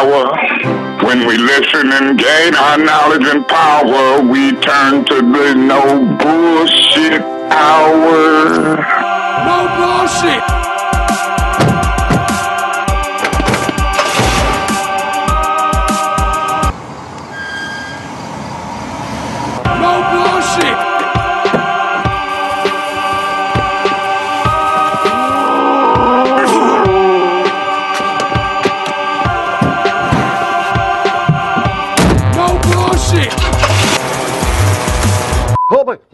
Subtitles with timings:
[0.00, 0.32] hour.
[1.04, 7.20] When we listen and gain our knowledge and power, we turn to the no bullshit
[7.50, 8.76] hour.
[9.46, 10.69] No bullshit.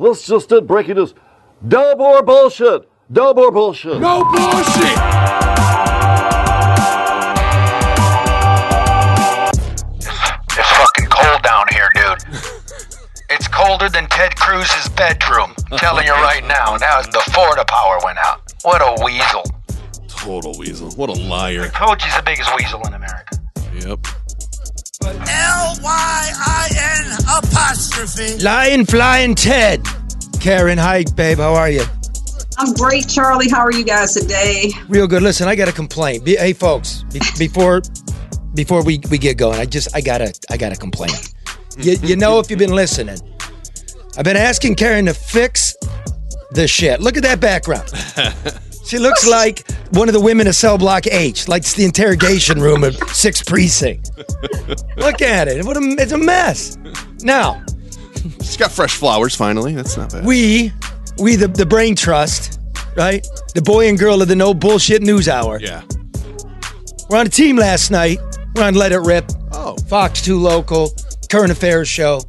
[0.09, 1.15] Let's just did breaking news.
[1.67, 2.89] Dub or bullshit.
[3.13, 4.01] Dub or bullshit.
[4.01, 4.99] No bullshit.
[10.59, 12.41] It's fucking cold down here, dude.
[13.31, 15.55] It's colder than Ted Cruz's bedroom.
[15.77, 16.77] telling you right now.
[16.77, 18.41] Now the Florida power went out.
[18.63, 19.45] What a weasel.
[20.09, 20.91] Total weasel.
[20.93, 21.69] What a liar.
[21.71, 23.39] Told you he's the biggest weasel in America.
[23.75, 24.07] Yep.
[25.09, 26.69] L Y I
[27.01, 28.43] N apostrophe.
[28.43, 29.85] Lion Flying Ted.
[30.41, 31.39] Karen, hi, babe.
[31.39, 31.85] How are you?
[32.59, 33.51] I'm great, Charlie.
[33.51, 34.71] How are you guys today?
[34.89, 35.23] Real good.
[35.23, 36.25] Listen, I got a complaint.
[36.25, 37.83] Be, hey, folks, be, before
[38.55, 41.11] before we, we get going, I just I gotta I gotta complain.
[41.79, 43.19] You, you know if you've been listening,
[44.17, 45.77] I've been asking Karen to fix
[46.53, 47.01] the shit.
[47.01, 47.93] Look at that background.
[48.87, 52.61] She looks like one of the women of Cell Block H, like it's the interrogation
[52.61, 54.11] room of six Precinct.
[54.97, 55.65] Look at it.
[55.65, 56.79] What a, it's a mess.
[57.23, 57.63] Now,
[58.41, 59.75] She's got fresh flowers finally.
[59.75, 60.25] That's not bad.
[60.25, 60.73] we,
[61.19, 62.61] we the, the Brain Trust,
[62.97, 63.27] right?
[63.55, 65.61] The boy and girl of the No Bullshit News Hour.
[65.61, 65.83] yeah.
[67.09, 68.19] We're on a team last night.
[68.57, 69.31] We're on Let It Rip.
[69.53, 69.77] Oh.
[69.89, 70.93] Fox 2 Local,
[71.31, 72.21] Current Affairs Show,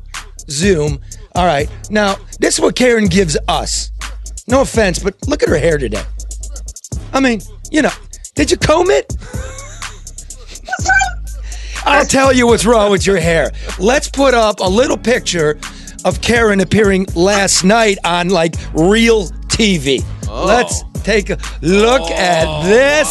[0.52, 1.00] Zoom.
[1.34, 1.68] All right.
[1.90, 3.90] Now, this is what Karen gives us.
[4.48, 6.04] No offense, but look at her hair today.
[7.14, 7.92] I mean, you know,
[8.36, 9.16] did you comb it?
[11.86, 13.52] I'll tell you what's wrong with your hair.
[13.80, 15.58] Let's put up a little picture
[16.04, 20.04] of Karen appearing last night on like real TV.
[20.28, 20.46] Oh.
[20.46, 23.08] Let's take a look oh, at this.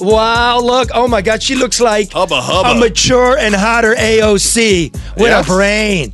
[0.00, 0.60] Wow.
[0.60, 0.90] look.
[0.94, 2.70] Oh my God, she looks like Hubba hubba.
[2.70, 5.46] a mature and hotter AOC with Yes.
[5.46, 6.12] a brain.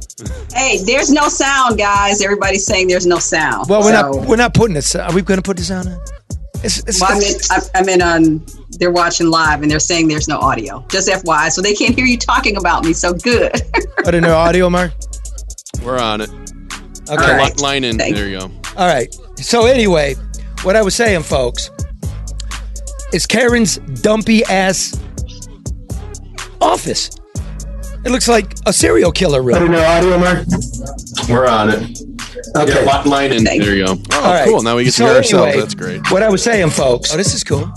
[0.52, 2.22] Hey, there's no sound, guys.
[2.22, 3.68] Everybody's saying there's no sound.
[3.68, 4.94] Well, we're So- not we're not putting this.
[4.94, 5.98] Are we going to put this on?
[6.64, 8.46] It's, it's, Well, I'm in, I'm- I'm in on.
[8.78, 10.84] They're watching live and they're saying there's no audio.
[10.88, 12.92] Just FYI, so they can't hear you talking about me.
[12.92, 13.52] So good.
[13.74, 14.92] I put in her audio, Mark.
[15.82, 16.30] We're on it.
[16.30, 17.10] Okay.
[17.10, 17.58] All right.
[17.60, 17.96] Line in.
[17.98, 18.50] Thank There you go.
[18.76, 19.12] All right.
[19.36, 20.14] So anyway,
[20.62, 21.70] what I was saying, folks,
[23.12, 24.98] is Karen's dumpy ass
[26.60, 27.10] office.
[28.04, 29.72] It looks like a serial killer room.
[29.72, 30.46] no audio, Mark?
[31.28, 31.98] We're on it.
[32.56, 32.84] Okay.
[32.84, 33.44] Yeah, li- line in.
[33.44, 33.96] Thank There you go.
[34.12, 34.48] Oh, All right.
[34.48, 34.62] cool.
[34.62, 35.56] Now we get to So hear ourselves.
[35.56, 36.10] That's great.
[36.10, 37.12] What I was saying, folks.
[37.12, 37.70] Oh, this is cool.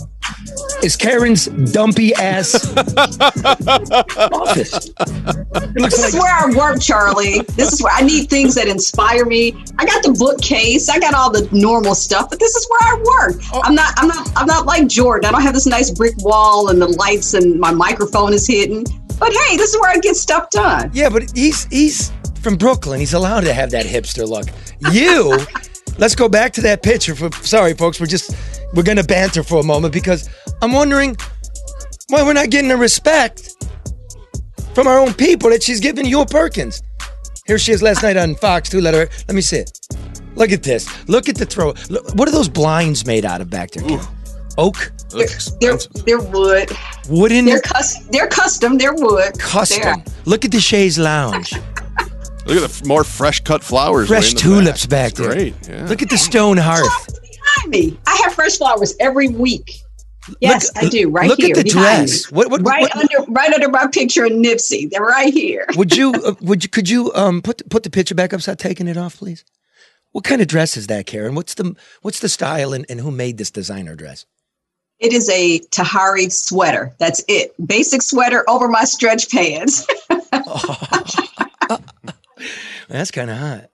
[0.83, 4.89] Is Karen's dumpy ass office?
[4.89, 7.41] It looks this is where I work, Charlie.
[7.55, 9.53] This is where I need things that inspire me.
[9.77, 10.89] I got the bookcase.
[10.89, 13.41] I got all the normal stuff, but this is where I work.
[13.53, 13.61] Oh.
[13.63, 13.93] I'm not.
[13.97, 14.29] I'm not.
[14.35, 15.27] I'm not like Jordan.
[15.27, 18.83] I don't have this nice brick wall and the lights and my microphone is hidden.
[19.19, 20.89] But hey, this is where I get stuff done.
[20.93, 22.99] Yeah, but he's he's from Brooklyn.
[22.99, 24.47] He's allowed to have that hipster look.
[24.91, 25.37] You,
[25.97, 27.15] let's go back to that picture.
[27.15, 28.35] For sorry, folks, we're just
[28.73, 30.29] we're gonna banter for a moment because
[30.61, 31.15] I'm wondering
[32.09, 33.55] why we're not getting the respect
[34.73, 36.81] from our own people that she's giving you a Perkins.
[37.47, 38.69] Here she is last night on Fox.
[38.69, 39.09] Two letter.
[39.27, 39.77] Let me see it.
[40.35, 40.87] Look at this.
[41.09, 41.73] Look at the throw.
[41.89, 43.87] Look, what are those blinds made out of back there?
[43.87, 43.99] Ken?
[44.57, 46.05] Oak, Looks They're expensive.
[46.05, 46.71] they're wood.
[47.09, 48.07] wooden, They're custom.
[48.11, 48.77] They're custom.
[48.77, 49.37] They're wood.
[49.39, 49.81] custom.
[49.81, 51.53] They're- Look at the Chaise Lounge.
[52.45, 54.09] Look at the f- more fresh cut flowers.
[54.09, 55.31] way Fresh in the tulips back, It's there.
[55.31, 55.55] Great.
[55.67, 55.85] Yeah.
[55.87, 57.07] Look at the stone hearth.
[57.21, 57.97] behind me.
[58.07, 59.71] I have fresh flowers every week.
[60.39, 61.09] Yes, Look- I do.
[61.09, 61.55] Right look at here.
[61.55, 62.31] the dress.
[62.31, 62.35] me.
[62.37, 64.89] What- what- right what- under right under my picture in Nipsey.
[64.89, 65.65] They're right here.
[65.75, 68.41] would you uh, would you could you um put put the picture back up?
[68.41, 69.43] Start taking it off, please.
[70.11, 71.35] What kind of dress is that, Karen?
[71.35, 74.25] What's the what's the style and, and who made this designer dress?
[74.99, 76.93] It is a Tahari sweater.
[76.99, 77.53] That's it.
[77.65, 79.87] Basic sweater over my stretch pants.
[82.89, 83.69] That's kind of hot.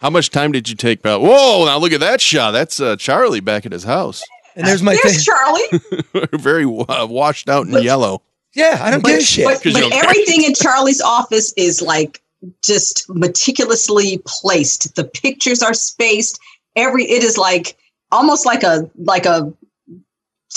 [0.00, 1.00] How much time did you take?
[1.00, 1.64] About, whoa!
[1.66, 2.52] Now look at that shot.
[2.52, 4.22] That's uh, Charlie back at his house.
[4.56, 5.34] And there's my There's thing.
[5.34, 6.26] Charlie.
[6.38, 8.22] Very uh, washed out in yellow.
[8.54, 9.44] Yeah, I don't But, give a shit.
[9.44, 12.20] but, 'Cause you but everything in Charlie's office is like
[12.64, 14.94] just meticulously placed.
[14.96, 16.38] The pictures are spaced.
[16.76, 17.76] Every it is like
[18.10, 19.52] almost like a like a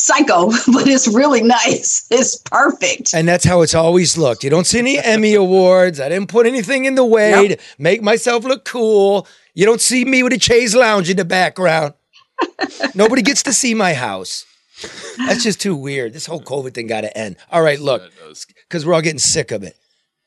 [0.05, 2.05] psycho, but it's really nice.
[2.11, 3.13] It's perfect.
[3.13, 4.43] and that's how it's always looked.
[4.43, 5.99] You don't see any Emmy awards.
[5.99, 7.49] I didn't put anything in the way Nope.
[7.51, 9.27] to make myself look cool.
[9.53, 11.93] You don't see me with a Chaise Lounge in the background.
[12.95, 14.45] Nobody gets to see my house.
[15.27, 16.13] That's just too weird.
[16.13, 17.35] This whole COVID thing got to end.
[17.51, 18.01] All right, look,
[18.67, 19.75] because we're all getting sick of it.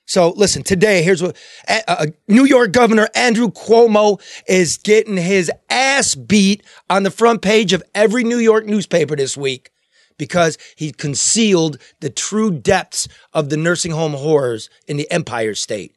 [0.06, 1.36] So listen, today here's what
[1.68, 7.72] uh, New York Governor Andrew Cuomo is getting his ass beat on the front page
[7.72, 9.70] of every New York newspaper this week
[10.18, 15.94] because he concealed the true depths of the nursing home horrors in the Empire State.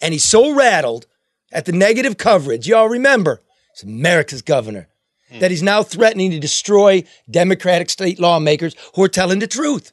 [0.00, 1.06] And he's so rattled
[1.52, 3.40] at the negative coverage, y'all remember,
[3.72, 4.88] it's America's governor,
[5.40, 9.92] that he's now threatening to destroy Democratic state lawmakers who are telling the truth.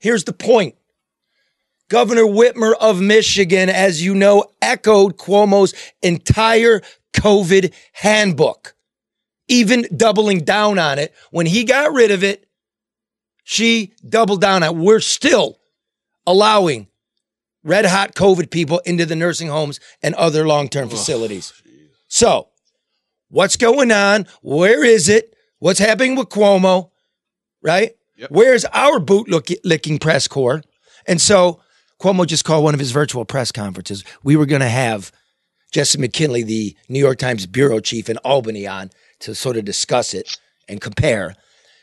[0.00, 0.74] Here's the point.
[1.90, 6.80] Governor Whitmer of Michigan, as you know, echoed Cuomo's entire
[7.12, 8.74] COVID handbook,
[9.48, 11.12] even doubling down on it.
[11.32, 12.46] When he got rid of it,
[13.42, 14.76] she doubled down on it.
[14.80, 15.58] We're still
[16.26, 16.86] allowing
[17.64, 21.52] red hot COVID people into the nursing homes and other long term facilities.
[22.06, 22.50] So,
[23.30, 24.28] what's going on?
[24.42, 25.34] Where is it?
[25.58, 26.90] What's happening with Cuomo?
[27.62, 27.96] Right?
[28.30, 29.28] Where's our boot
[29.64, 30.62] licking press corps?
[31.06, 31.60] And so,
[32.00, 34.04] Cuomo just called one of his virtual press conferences.
[34.22, 35.12] We were going to have
[35.70, 40.14] Jesse McKinley, the New York Times bureau chief in Albany, on to sort of discuss
[40.14, 40.38] it
[40.68, 41.36] and compare.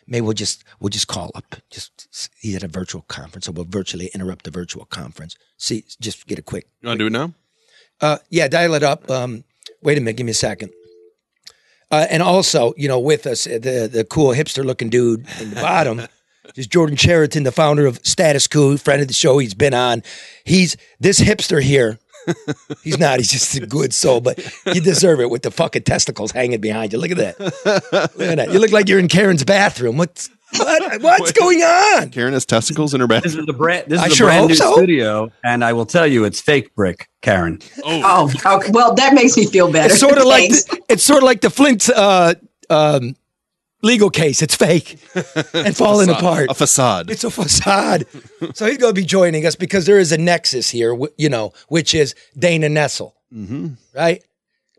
[0.07, 1.55] Maybe we'll just we'll just call up.
[1.69, 5.35] Just he's at a virtual conference, so we'll virtually interrupt the virtual conference.
[5.57, 6.67] See, just get a quick.
[6.81, 7.33] You want to do it now?
[7.99, 9.09] Uh, yeah, dial it up.
[9.11, 9.43] Um,
[9.81, 10.71] wait a minute, give me a second.
[11.91, 15.51] Uh, and also, you know, with us, uh, the the cool hipster looking dude in
[15.51, 16.01] the bottom
[16.55, 19.37] is Jordan Chariton, the founder of Status Coup, friend of the show.
[19.37, 20.03] He's been on.
[20.43, 21.99] He's this hipster here.
[22.83, 23.19] He's not.
[23.19, 26.91] He's just a good soul, but you deserve it with the fucking testicles hanging behind
[26.91, 26.99] you.
[26.99, 27.39] Look at that.
[27.39, 28.51] Look at that.
[28.51, 29.97] You look like you're in Karen's bathroom.
[29.97, 32.09] What's what, what's going on?
[32.09, 33.31] Karen has testicles in her bathroom.
[33.31, 33.87] This is the brand.
[33.87, 34.73] This is I the sure brand new so.
[34.73, 37.59] studio, and I will tell you, it's fake brick, Karen.
[37.83, 38.71] Oh, okay.
[38.71, 39.91] Well, that makes me feel better.
[39.91, 42.35] It's sort of like the, it's sort of like the Flint uh,
[42.69, 43.15] um,
[43.81, 44.41] legal case.
[44.41, 44.99] It's fake
[45.53, 46.49] and falling apart.
[46.49, 47.09] A facade.
[47.09, 48.05] It's a facade.
[48.53, 51.53] so he's going to be joining us because there is a nexus here, you know,
[51.67, 53.73] which is Dana Nessel, mm-hmm.
[53.95, 54.23] right?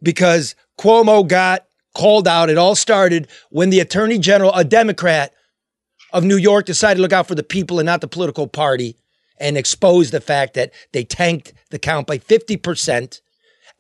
[0.03, 2.51] Because Cuomo got called out.
[2.51, 5.33] It all started when the Attorney General, a Democrat
[6.13, 8.97] of New York, decided to look out for the people and not the political party
[9.41, 13.21] and exposed the fact that they tanked the count by 50%.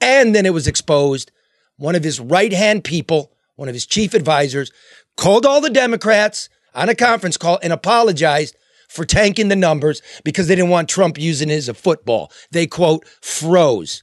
[0.00, 1.32] And then it was exposed.
[1.76, 4.70] One of his right hand people, one of his chief advisors,
[5.18, 8.56] called all the Democrats on a conference call and apologized
[8.88, 12.32] for tanking the numbers because they didn't want Trump using it as a football.
[12.50, 14.02] They quote, froze,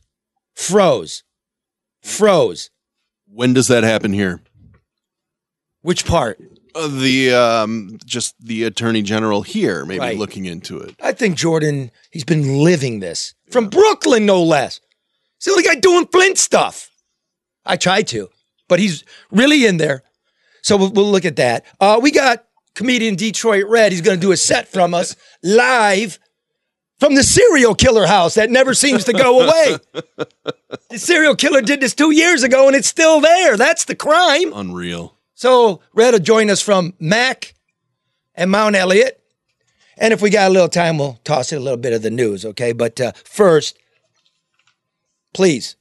[0.54, 1.24] froze,
[2.04, 2.70] froze.
[3.28, 4.42] When does that happen here?
[5.82, 6.40] Which part?
[6.76, 10.18] Uh, the um, just the attorney general here, maybe Right.
[10.18, 10.94] looking into it.
[11.02, 14.82] I think Jordan, he's been living this from Brooklyn, no less.
[15.38, 16.90] He's the only guy doing Flint stuff.
[17.66, 18.30] I tried to,
[18.68, 20.04] but he's really in there.
[20.66, 21.64] So we'll, we'll look at that.
[21.80, 23.92] Uh, we got comedian Detroit Red.
[23.92, 26.18] He's going to do a set from us live
[27.00, 29.78] from the serial killer house that never seems to go away.
[30.90, 33.58] the serial killer did this two years ago and it's still there.
[33.58, 34.54] That's the crime.
[34.56, 35.16] Unreal.
[35.36, 37.54] So Red will join us from Mack
[38.34, 39.22] and Mount Elliott.
[40.00, 42.10] And if we got a little time, we'll toss in a little bit of the
[42.10, 42.74] news, okay?
[42.74, 43.78] But uh, first,
[45.32, 45.76] please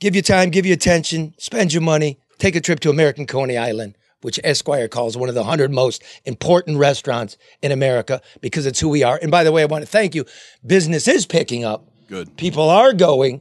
[0.00, 3.56] give your time, give your attention, spend your money, take a trip to American Coney
[3.56, 8.80] Island, which Esquire calls one of the 100 most important restaurants in America because it's
[8.80, 9.18] who we are.
[9.20, 10.24] And by the way, I want to thank you.
[10.66, 11.88] Business is picking up.
[12.08, 12.36] Good.
[12.36, 13.40] People are going.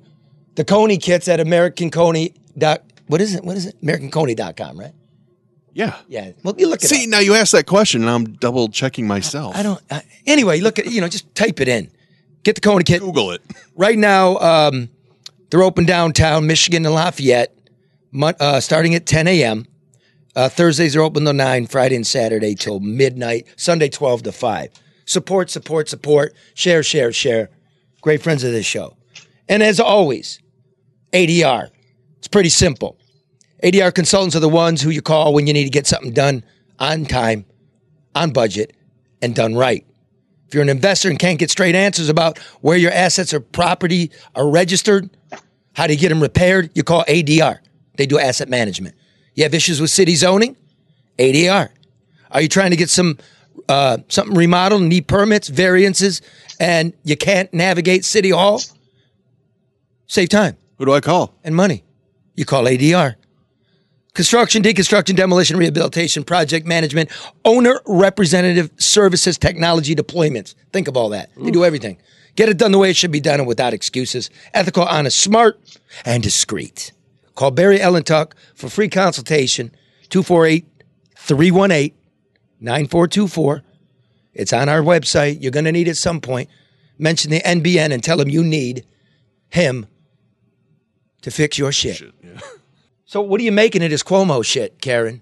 [0.56, 2.34] The Coney kits at American Coney.
[2.58, 3.44] Dot, what is it?
[3.44, 3.82] What is it?
[3.82, 4.94] AmericanConey.com, right?
[5.74, 5.96] Yeah.
[6.08, 6.32] Yeah.
[6.44, 9.56] Well, you look at See, now you asked that question, and I'm double checking myself.
[9.56, 9.80] I don't.
[9.92, 11.92] I, anyway, look at you know, just type it in.
[12.44, 13.00] Get the Coney kit.
[13.00, 13.42] Google it.
[13.76, 14.90] Right now, um,
[15.50, 17.56] they're open downtown Michigan and Lafayette,
[18.40, 19.66] uh, starting at 10 a.m.
[20.36, 24.70] Uh, Thursdays are open till 9, Friday and Saturday till midnight, Sunday 12 to 5.
[25.06, 26.36] Support, support, support.
[26.54, 27.50] Share, share, share.
[28.02, 28.96] Great friends of this show.
[29.50, 30.40] And as always,
[31.14, 31.70] ADR.
[32.18, 32.98] It's pretty simple.
[33.64, 36.44] ADR consultants are the ones who you call when you need to get something done
[36.78, 37.46] on time,
[38.14, 38.76] on budget,
[39.22, 39.86] and done right.
[40.48, 44.12] If you're an investor and can't get straight answers about where your assets or property
[44.36, 45.10] are registered,
[45.74, 47.60] how to get them repaired, you call ADR.
[47.98, 48.96] They do asset management.
[49.36, 50.56] You have issues with city zoning?
[51.20, 51.70] ADR.
[52.32, 53.18] Are you trying to get some
[53.70, 56.22] uh, something remodeled, need permits, variances,
[56.60, 58.62] and you can't navigate City Hall?
[60.08, 61.34] Save time Who do I call?
[61.44, 61.84] and money.
[62.36, 63.16] You call ADR.
[64.14, 67.12] Construction, deconstruction, demolition, rehabilitation, project management,
[67.46, 70.56] owner representative services, technology deployments.
[70.72, 71.30] Think of all that.
[71.38, 71.98] They do everything.
[72.36, 74.30] Get it done the way it should be done and without excuses.
[74.54, 75.60] Ethical, honest, smart,
[76.06, 76.94] and discreet.
[77.38, 79.70] Call Barry Ellentuck for free consultation,
[80.10, 80.66] 248
[81.16, 81.96] 318
[82.60, 83.64] 9424.
[84.34, 85.38] It's on our website.
[85.40, 86.50] You're going to need it at some point.
[86.98, 88.88] Mention the NBN and tell him you need
[89.50, 89.86] him
[91.22, 92.02] to fix your shit.
[93.10, 95.22] So, what are you making of this Cuomo shit, Karen?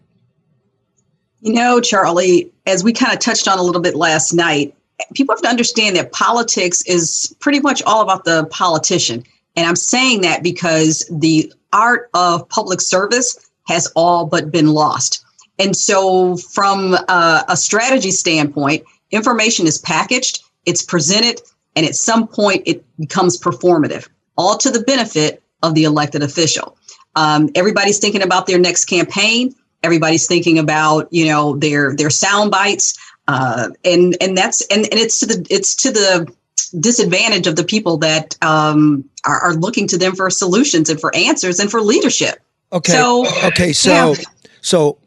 [1.41, 4.73] You know, Charlie, as we kind of touched on a little bit last night,
[5.13, 9.23] people have to understand that politics is pretty much all about the politician.
[9.55, 15.23] And I'm saying that because the art of public service has all but been lost.
[15.59, 21.41] And so, from a, a strategy standpoint, information is packaged, it's presented,
[21.75, 26.77] and at some point it becomes performative, all to the benefit of the elected official.
[27.15, 29.55] Um, everybody's thinking about their next campaign.
[29.83, 34.99] Everybody's thinking about you know their their sound bites, uh, and and that's and, and
[34.99, 36.33] it's to the it's to the
[36.79, 41.15] disadvantage of the people that um, are, are looking to them for solutions and for
[41.15, 42.39] answers and for leadership.
[42.71, 42.91] Okay.
[42.91, 43.73] So, okay.
[43.73, 44.23] So, yeah.
[44.61, 44.97] so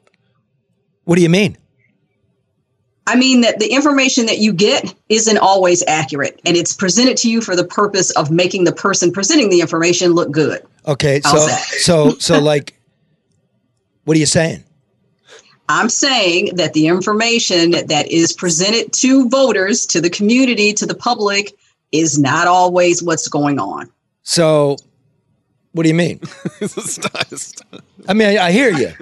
[1.04, 1.56] what do you mean?
[3.06, 7.30] I mean that the information that you get isn't always accurate, and it's presented to
[7.30, 10.60] you for the purpose of making the person presenting the information look good.
[10.86, 11.22] Okay.
[11.22, 12.78] So, How's so, so, like,
[14.04, 14.62] what are you saying?
[15.68, 20.94] I'm saying that the information that is presented to voters, to the community, to the
[20.94, 21.54] public,
[21.92, 23.90] is not always what's going on.
[24.22, 24.76] So,
[25.72, 26.20] what do you mean?
[28.08, 28.92] I mean, I, I hear you.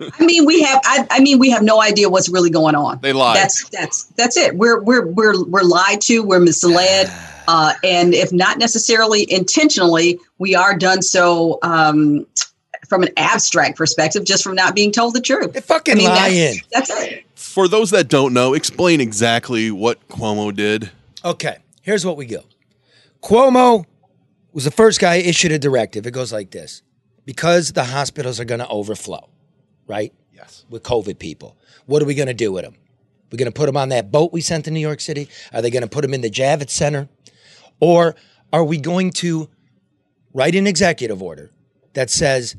[0.00, 0.80] I mean, we have.
[0.84, 3.00] I, I mean, we have no idea what's really going on.
[3.00, 3.36] They lied.
[3.36, 4.56] That's that's that's it.
[4.56, 6.22] We're we're we're we're lied to.
[6.22, 7.10] We're misled,
[7.48, 12.26] uh, and if not necessarily intentionally, we are done so um,
[12.94, 15.52] from an abstract perspective, just from not being told the truth.
[15.52, 16.60] They're fucking lying.
[16.70, 17.24] That's, that's it.
[17.34, 20.92] For those that don't know, explain exactly what Cuomo did.
[21.24, 21.56] Okay.
[21.82, 22.44] Here's what we go.
[23.20, 23.84] Cuomo
[24.52, 26.06] was the first guy issued a directive.
[26.06, 26.82] It goes like this
[27.24, 29.28] because the hospitals are going to overflow,
[29.88, 30.12] right?
[30.32, 30.64] Yes.
[30.70, 31.56] With COVID people.
[31.86, 32.76] What are we going to do with them?
[33.32, 35.28] We're going to put them on that boat we sent to New York City?
[35.52, 37.08] Are they going to put them in the Javits Center?
[37.80, 38.14] Or
[38.52, 39.50] are we going to
[40.32, 41.50] write an executive order
[41.94, 42.54] that says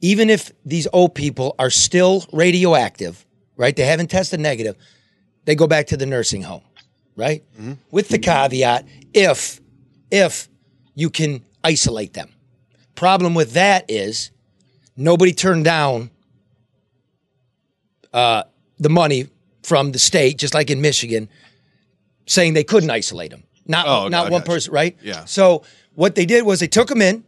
[0.00, 3.24] even if these old people are still radioactive,
[3.56, 3.74] right?
[3.76, 4.76] They haven't tested negative,
[5.44, 6.62] they go back to the nursing home,
[7.16, 7.44] right?
[7.90, 9.60] With the caveat if
[10.10, 10.48] if
[10.94, 12.30] you can isolate them.
[12.94, 14.30] Problem with that is
[14.96, 16.10] nobody turned down
[18.12, 18.42] uh,
[18.78, 19.28] the money
[19.62, 21.28] from the state, just like in Michigan,
[22.26, 23.44] saying they couldn't isolate them.
[23.66, 24.96] Not Oh, not I one person, right?
[25.02, 25.24] Yeah.
[25.26, 25.62] So
[25.94, 27.24] what they did was they took them in,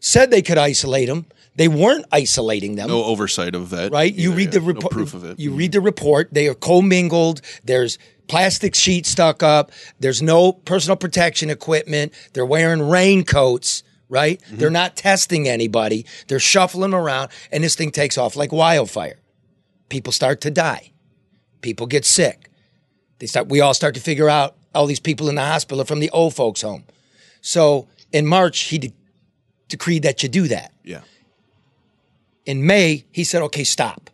[0.00, 1.26] said they could isolate them.
[1.56, 3.92] They weren't isolating them No oversight of that.
[3.92, 4.12] right?
[4.12, 4.58] You read yeah.
[4.58, 4.92] the No report.
[4.92, 5.38] proof of it.
[5.38, 6.28] You read the report.
[6.32, 7.40] They are commingled.
[7.62, 9.70] There's plastic sheets stuck up.
[10.00, 12.12] There's no personal protection equipment.
[12.32, 13.82] They're wearing raincoats.
[14.10, 14.40] Right?
[14.42, 14.56] Mm-hmm.
[14.58, 16.04] They're not testing anybody.
[16.28, 19.18] They're shuffling around, and this thing takes off like wildfire.
[19.88, 20.92] People start to die.
[21.62, 22.50] People get sick.
[23.18, 23.48] They start.
[23.48, 26.10] We all start to figure out all these people in the hospital are from the
[26.10, 26.84] old folks' home.
[27.40, 28.92] So in March, he de-
[29.68, 31.00] decreed that you do that Yeah.
[32.46, 34.10] In May, he said, okay, stop.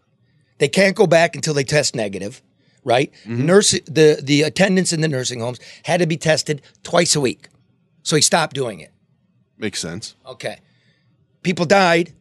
[0.59, 2.43] They can't go back until they test negative,
[2.85, 3.13] right?
[3.25, 3.47] Mm-hmm.
[3.47, 7.49] Nurse, the, the attendants in the nursing homes had to be tested twice a week.
[8.03, 8.93] So he stopped doing it.
[9.59, 10.17] Makes sense.
[10.27, 10.59] Okay.
[11.43, 12.13] People died,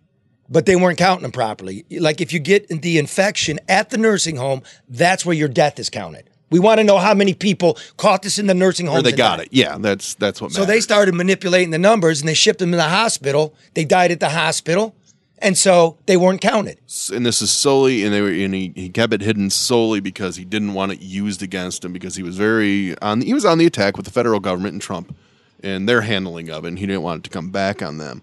[0.50, 1.86] but they weren't counting them properly.
[1.92, 5.90] Like if you get the infection at the nursing home, that's where your death is
[5.90, 6.30] counted.
[6.50, 8.98] We want to know how many people caught this in the nursing home.
[8.98, 9.50] Or they got it.
[9.52, 12.78] Yeah, that's that's what So they started manipulating the numbers and they shipped them to
[12.78, 13.54] the hospital.
[13.76, 14.96] They died at the hospital.
[15.42, 16.78] And so they weren't counted.
[17.14, 20.36] and this is solely and they were and he, he kept it hidden solely because
[20.36, 23.58] he didn't want it used against him because he was very on he was on
[23.58, 25.16] the attack with the federal government and Trump
[25.64, 28.22] and their handling of it and he didn't want it to come back on them.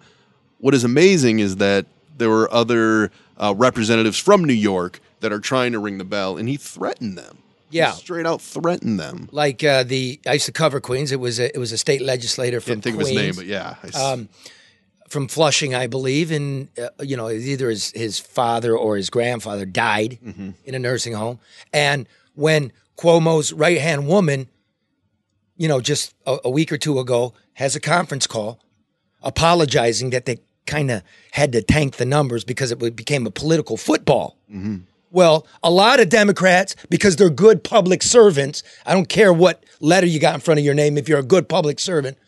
[0.59, 1.87] What is amazing is that
[2.19, 6.37] there were other uh, representatives from New York that are trying to ring the bell
[6.37, 7.39] and he threatened them.
[7.71, 7.93] He Yeah.
[7.93, 9.29] straight out threatened them.
[9.33, 11.13] like uh, the I used to cover Queens.
[11.13, 13.35] It was a, it was a state legislator from Didn't think Queens, of his name,
[13.37, 13.75] but yeah.
[13.95, 14.29] I um,
[15.09, 19.65] from Flushing, I believe, and uh, you know either his his father or his grandfather
[19.67, 20.51] died Mm-hmm.
[20.65, 21.39] in a nursing home,
[21.73, 24.49] and when Cuomo's right hand woman,
[25.57, 28.61] you know, just a, a week or two ago, has a conference call
[29.23, 33.77] apologizing that they kind of had to tank the numbers because it became a political
[33.77, 34.37] football.
[35.11, 40.07] Well, a lot of Democrats, because they're good public servants, I don't care what letter
[40.07, 42.19] you got in front of your name, if you're a good public servant,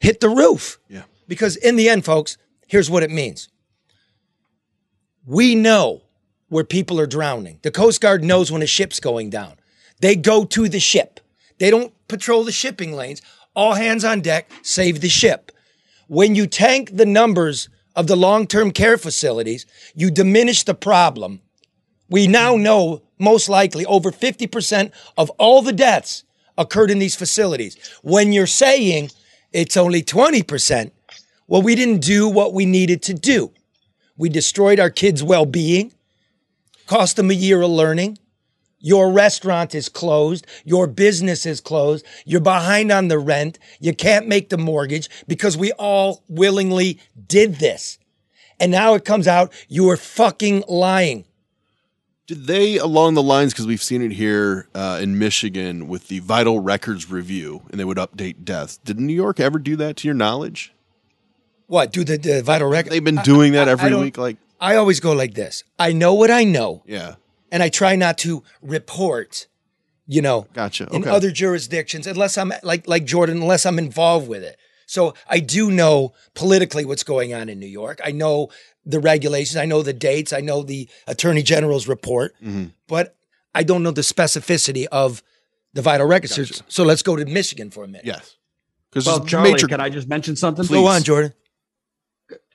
[0.00, 0.78] hit the roof.
[0.88, 1.02] Yeah.
[1.28, 3.48] Because in the end, folks, here's what it means
[5.26, 6.02] we know
[6.48, 7.58] where people are drowning.
[7.62, 9.54] The Coast Guard knows when a ship's going down.
[10.00, 11.20] They go to the ship,
[11.58, 13.22] they don't patrol the shipping lanes.
[13.56, 15.52] All hands on deck, save the ship.
[16.08, 21.40] When you tank the numbers of the long term care facilities, you diminish the problem
[22.08, 26.24] We now know most likely over 50% of all the deaths
[26.58, 27.76] occurred in these facilities.
[28.02, 29.10] When you're saying
[29.52, 30.90] it's only 20%,
[31.46, 33.52] well, we didn't do what we needed to do.
[34.16, 35.92] We destroyed our kids' well being,
[36.86, 38.18] cost them a year of learning.
[38.78, 40.46] Your restaurant is closed.
[40.64, 42.04] Your business is closed.
[42.24, 43.58] You're behind on the rent.
[43.80, 47.98] You can't make the mortgage because we all willingly did this.
[48.60, 51.24] And now it comes out you were fucking lying.
[52.26, 56.18] Did they, along the lines, because we've seen it here uh, in Michigan with the
[56.18, 58.78] vital records review, and they would update deaths.
[58.78, 60.72] Did New York ever do that to your knowledge?
[61.66, 62.90] What, do the, the vital record?
[62.92, 64.18] They've been doing that I- I every don't- week.
[64.18, 67.16] Like, I always go like this I know what I know, yeah,
[67.52, 69.46] and I try not to report,
[70.06, 70.88] you know, gotcha.
[70.92, 71.10] in Okay.
[71.10, 74.56] other jurisdictions unless I'm like like Jordan, unless I'm involved with it.
[74.86, 78.00] So I do know politically what's going on in New York.
[78.04, 78.48] I know
[78.84, 79.56] the regulations.
[79.56, 80.32] I know the dates.
[80.32, 82.66] I know the Attorney General's report, Mm-hmm.
[82.86, 83.16] but
[83.54, 85.22] I don't know the specificity of
[85.74, 86.34] the vital records.
[86.34, 86.62] search.
[86.68, 88.06] So let's go to Michigan for a minute.
[88.06, 88.36] yes.
[88.90, 90.64] Because Well, Charlie, can I just mention something?
[90.66, 91.34] Go on, Jordan.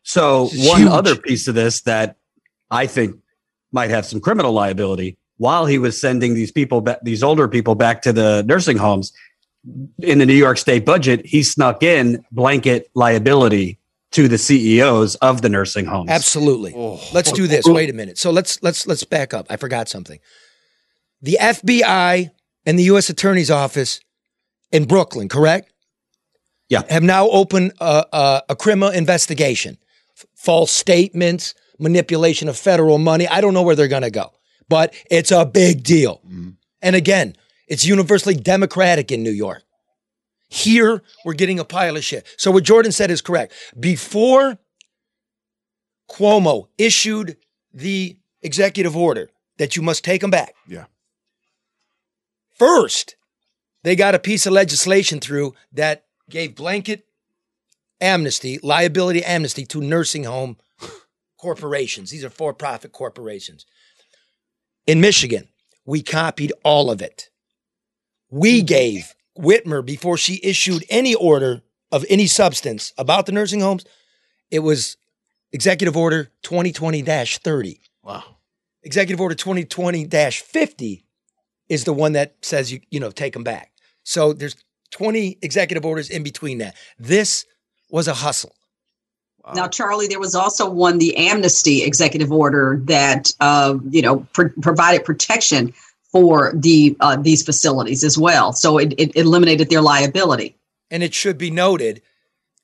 [0.03, 0.91] So This is one huge.
[0.91, 2.17] other piece of this that
[2.69, 3.15] I think
[3.71, 7.73] might have some criminal liability while he was sending these people back, these older people
[7.73, 9.11] back to the nursing homes
[9.99, 13.79] in the New York state budget, he snuck in blanket liability
[14.11, 16.11] to the CEOs of the nursing homes.
[16.11, 16.73] Absolutely.
[16.75, 17.01] Oh.
[17.11, 17.65] Let's do this.
[17.65, 18.19] Wait a minute.
[18.19, 19.47] So let's let's let's back up.
[19.49, 20.19] I forgot something.
[21.23, 22.29] The FBI
[22.67, 23.09] and the U.S.
[23.09, 23.99] Attorney's Office
[24.71, 25.73] in Brooklyn, correct?
[26.69, 26.83] Yeah.
[26.89, 29.79] Have now opened a, a, a criminal investigation.
[30.41, 33.27] False statements, manipulation of federal money.
[33.27, 34.33] I don't know where they're going to go,
[34.67, 36.19] but it's a big deal.
[36.25, 36.49] Mm-hmm.
[36.81, 37.35] And again,
[37.67, 39.61] it's universally democratic in New York.
[40.49, 42.25] Here, we're getting a pile of shit.
[42.37, 43.53] So what Jordan said is correct.
[43.79, 44.57] Before
[46.09, 47.37] Cuomo issued
[47.71, 49.29] the executive order
[49.59, 50.55] that you must take them back.
[50.67, 50.85] Yeah.
[52.57, 53.15] First,
[53.83, 57.05] they got a piece of legislation through that gave blanket
[58.01, 60.57] amnesty, liability amnesty to nursing home
[61.37, 62.11] corporations.
[62.11, 63.65] These are for profit corporations.
[64.87, 65.47] In Michigan,
[65.85, 67.29] we copied all of it.
[68.29, 71.61] We gave Whitmer, before she issued any order
[71.91, 73.85] of any substance about the nursing homes,
[74.49, 74.97] it was
[75.51, 77.79] Executive Order 2020 30.
[78.03, 78.23] Wow.
[78.83, 81.05] Executive Order 2020 50
[81.69, 83.71] is the one that says you, you know, take them back.
[84.03, 84.55] So there's
[84.91, 86.75] 20 executive orders in between that.
[86.99, 87.45] This
[87.91, 88.55] was a hustle.
[89.55, 94.49] Now, Charlie, there was also one, the amnesty executive order that uh, you know pr-
[94.61, 95.73] provided protection
[96.11, 98.53] for the uh, these facilities as well.
[98.53, 100.55] So it, it eliminated their liability.
[100.91, 102.01] And it should be noted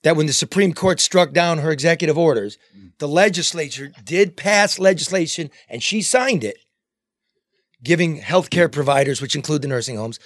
[0.02, 2.58] that when the Supreme Court struck down her executive orders,
[2.98, 6.58] the legislature did pass legislation and she signed it,
[7.82, 10.20] giving healthcare providers, which include the nursing homes,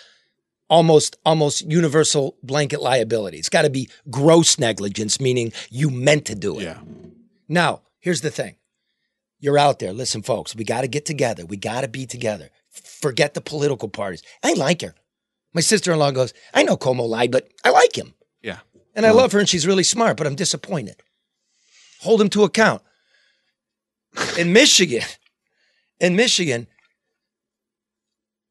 [0.72, 3.36] almost almost universal blanket liability.
[3.36, 6.64] It's got to be gross negligence, meaning you meant to do it.
[6.64, 6.80] Yeah.
[7.46, 8.56] Now, here's the thing.
[9.38, 9.92] You're out there.
[9.92, 11.44] Listen, folks, we got to get together.
[11.44, 12.48] We got to be together.
[12.70, 14.22] Forget the political parties.
[14.42, 14.94] I like her.
[15.52, 18.14] My sister in law goes, I know Cuomo lied, but I like him.
[18.40, 18.60] Yeah.
[18.94, 20.96] And I love her and she's really smart, but I'm disappointed.
[22.00, 22.80] Hold him to account.
[24.38, 25.02] In Michigan,
[26.00, 26.66] in Michigan,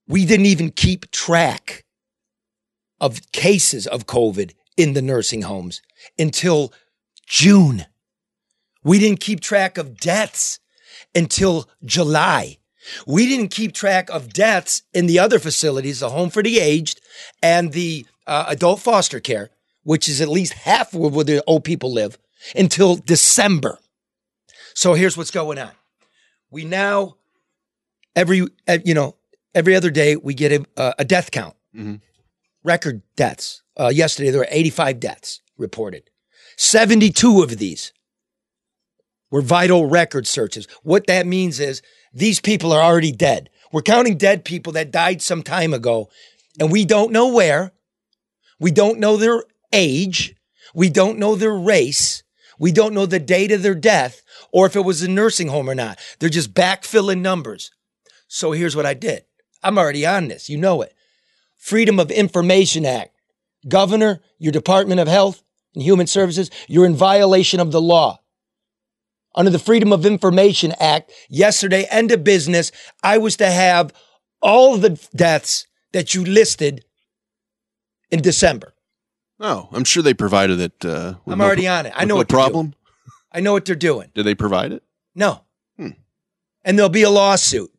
[0.08, 1.84] we didn't even keep track
[3.02, 5.82] of cases of COVID in the nursing homes
[6.18, 6.72] until
[7.28, 7.86] June.
[8.84, 10.60] We didn't keep track of deaths
[11.14, 12.60] until July.
[13.06, 17.02] We didn't keep track of deaths in the other facilities, the home for the aged
[17.44, 19.50] and the uh, adult foster care,
[19.84, 22.18] which is at least half of where the old people live,
[22.56, 23.78] until December.
[24.74, 25.72] So here's what's going on.
[26.50, 27.18] We now
[28.16, 29.16] every uh, you know
[29.54, 31.56] every other day we get a, uh, a death count,
[32.63, 33.63] record deaths.
[33.80, 36.10] Uh, yesterday there were 85 deaths reported.
[36.58, 37.93] 72 of these
[39.30, 40.67] were vital record searches.
[40.84, 41.82] What that means is
[42.13, 43.50] these people are already dead.
[43.71, 46.10] We're counting dead people that died some time ago,
[46.60, 47.71] and we don't know where.
[48.60, 50.36] We don't know their age.
[50.76, 52.24] We don't know their race.
[52.60, 54.21] We don't know the date of their death
[54.52, 56.00] or if it was a nursing home or not.
[56.19, 57.71] They're just backfilling numbers.
[58.28, 59.24] So here's what I did.
[59.63, 60.50] I'm already on this.
[60.50, 60.93] You know it.
[61.62, 63.12] Freedom of Information Act.
[63.69, 65.43] Governor, your Department of Health
[65.76, 68.19] and Human Services, you're in violation of the law.
[69.36, 72.71] Under the Freedom of Information Act, yesterday, end of business,
[73.04, 73.93] I was to have
[74.41, 76.84] all the deaths that you listed
[78.10, 78.74] in December.
[79.39, 80.84] Oh, I'm sure they provided it.
[80.84, 81.93] Uh, I'm no already on it.
[81.95, 82.74] I know no what they're problem.
[83.32, 84.10] I know what they're doing.
[84.15, 84.84] Did they provide it?
[85.13, 85.43] No.
[85.78, 85.89] Hmm.
[86.65, 87.71] And there'll be a lawsuit.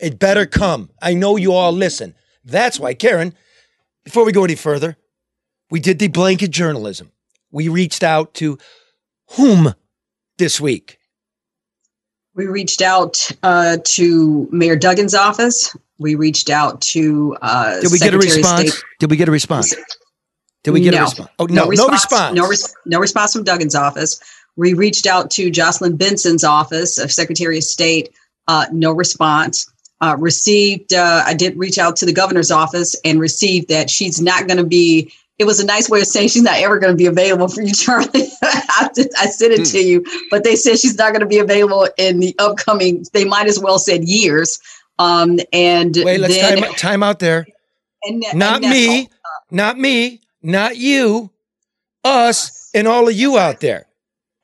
[0.00, 0.90] It better come.
[1.00, 2.14] I know you all listen.
[2.46, 3.34] That's why, Karen,
[4.04, 4.96] before we go any further,
[5.70, 7.10] we did the blanket journalism.
[7.50, 8.56] We reached out to
[9.32, 9.74] whom
[10.38, 10.98] this week?
[12.34, 15.74] We reached out uh, to Mayor Duggan's office.
[15.98, 17.36] We reached out to.
[17.40, 18.72] Uh, Did we get a Secretary response?
[18.72, 19.74] State- Did we get a response?
[20.62, 21.30] Did we get a response?
[21.38, 22.34] Oh, no, no response.
[22.36, 24.20] No, res- no response from Duggan's office.
[24.56, 28.10] We reached out to Jocelyn Benson's office of Secretary of State.
[28.48, 29.70] Uh, no response.
[30.00, 30.92] Uh, received.
[30.92, 34.58] Uh, I did reach out to the governor's office and received that she's not going
[34.58, 35.10] to be.
[35.38, 37.62] It was a nice way of saying she's not ever going to be available for
[37.62, 38.28] you, Charlie.
[38.42, 42.20] I, sent it to you, but they said she's not going to be available in
[42.20, 43.04] the upcoming.
[43.12, 44.58] They might as well said years.
[44.98, 47.46] Um, and Wait, let's then, time, time out there.
[48.04, 49.10] and, Not and me, Nessel.
[49.50, 51.30] not me, not you,
[52.04, 53.85] us, and all of you out there.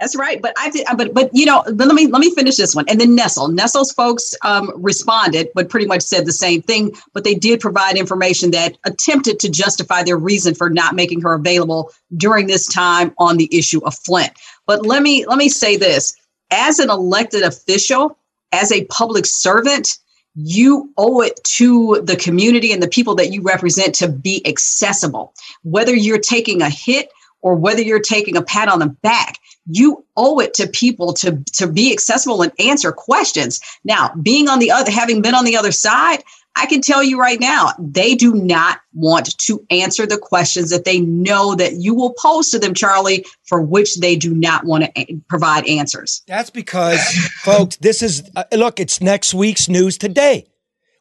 [0.03, 2.57] That's right, but I did, but but you know, but let me let me finish
[2.57, 3.57] this one, and then Nessel.
[3.57, 6.97] Nessel's folks um, responded, but pretty much said the same thing.
[7.13, 11.35] But they did provide information that attempted to justify their reason for not making her
[11.35, 14.33] available during this time on the issue of Flint.
[14.67, 16.17] But let me let me say this:
[16.51, 18.19] as an elected official,
[18.51, 19.99] as a public servant,
[20.35, 25.33] you owe it to the community and the people that you represent to be accessible.
[25.63, 27.09] Whether you're taking a hit
[27.43, 31.43] or whether you're taking a pat on the back, you owe it to people to
[31.53, 33.61] to be accessible and answer questions.
[33.85, 36.23] Now, being on the other, having been on the other side,
[36.55, 40.85] I can tell you right now, they do not want to answer the questions that
[40.85, 44.85] they know that you will pose to them, Charlie, for which they do not want
[44.85, 46.23] to a- provide answers.
[46.27, 47.01] That's because,
[47.43, 50.47] folks, this is uh, look, it's next week's news today.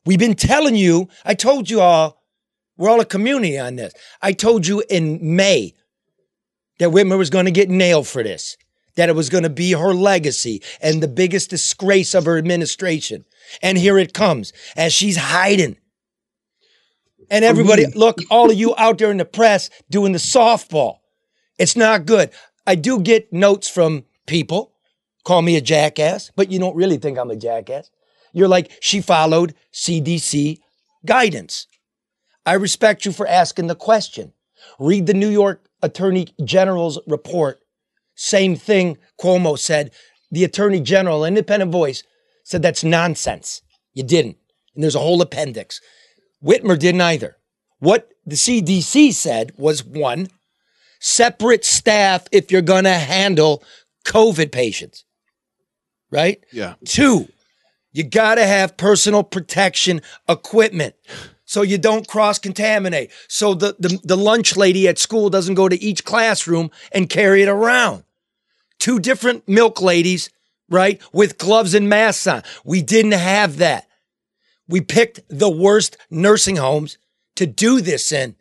[0.06, 2.24] We've been telling you, I told you all,
[2.78, 3.94] we're all a community on this.
[4.22, 5.76] I told you in May
[6.82, 8.58] that Whitmer was going to get nailed for this,
[8.96, 13.24] that it was going to be her legacy and the biggest disgrace of her administration.
[13.62, 15.78] And here it comes as she's hiding.
[17.30, 20.96] And everybody, look, all of you out there in the press doing the softball.
[21.60, 22.32] It's not good.
[22.66, 24.74] I do get notes from people
[25.24, 27.92] call me a jackass, but you don't really think I'm a jackass.
[28.34, 30.58] You're like, she followed CDC
[31.06, 31.68] guidance.
[32.44, 34.34] I respect you for asking the question.
[34.80, 37.60] Read the New York Attorney General's report.
[38.16, 39.92] Same thing Cuomo said.
[40.32, 42.04] The Attorney General, independent voice,
[42.44, 43.62] said that's nonsense.
[43.94, 44.38] You didn't.
[44.76, 45.82] And there's a whole appendix.
[46.44, 47.38] Whitmer didn't either.
[47.80, 50.28] What the CDC said was one,
[51.00, 53.64] separate staff if you're going to handle
[54.06, 55.04] COVID patients,
[56.12, 56.44] right?
[56.52, 56.76] Yeah.
[56.86, 57.28] Two,
[57.92, 60.96] you got to have personal protection equipment
[61.52, 63.12] so you don't cross contaminate.
[63.28, 67.42] So the, the, the lunch lady at school doesn't go to each classroom and carry
[67.42, 68.06] it around.
[68.80, 70.30] Two different milk ladies,
[70.70, 72.44] right, with gloves and masks on.
[72.64, 73.90] We didn't have that.
[74.70, 76.98] We picked the worst nursing homes
[77.36, 78.38] to do this in.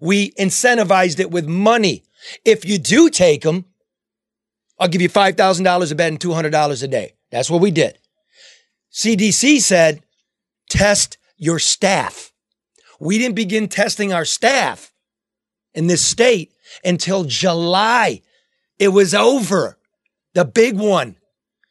[0.00, 2.04] We incentivized it with money.
[2.44, 3.64] If you do take them,
[4.78, 7.14] I'll give you $5,000 a bed and $200 a day.
[7.32, 7.98] That's what we did.
[8.92, 10.04] CDC said,
[10.70, 12.31] test your staff.
[13.02, 14.92] We didn't begin testing our staff
[15.74, 16.52] in this state
[16.84, 18.22] until July.
[18.78, 19.76] It was over.
[20.34, 21.16] The big one.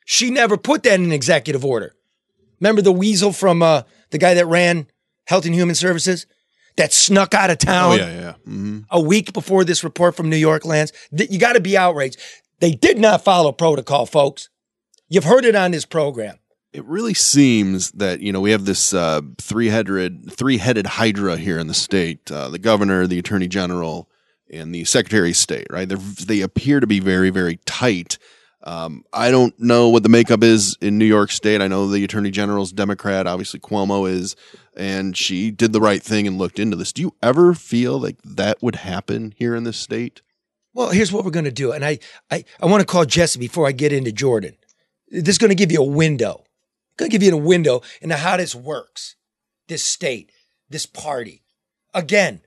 [0.06, 1.96] She never put that in an executive order.
[2.60, 4.88] Remember the weasel from uh, the guy that ran
[5.26, 6.28] Health and Human Services
[6.76, 8.34] that snuck out of town Oh yeah, yeah.
[8.44, 10.92] hmm a week before this report from New York lands?
[11.12, 12.20] You got to be outraged.
[12.60, 14.50] They did not follow protocol, folks.
[15.08, 16.40] You've heard it on this program.
[16.74, 21.68] It really seems that you know we have this uh, three-headed three-headed hydra here in
[21.68, 24.10] the state: uh, the governor, the attorney general,
[24.50, 25.68] and the secretary of state.
[25.70, 25.88] Right?
[25.88, 28.18] They they appear to be very very tight.
[28.64, 31.62] Um, I don't know what the makeup is in New York State.
[31.62, 33.26] I know the attorney general's Democrat.
[33.26, 34.36] Obviously, Cuomo is,
[34.78, 36.94] and she did the right thing and looked into this.
[36.94, 40.22] Do you ever feel like that would happen here in this state?
[40.74, 41.72] Well, here's what we're going to do.
[41.72, 44.56] And I, I, I want to call Jesse before I get into Jordan.
[45.10, 46.44] This is going to give you a window.
[46.98, 49.16] Going to give you a window into how this works,
[49.68, 50.32] this state,
[50.70, 51.44] this party.
[51.94, 52.42] Again,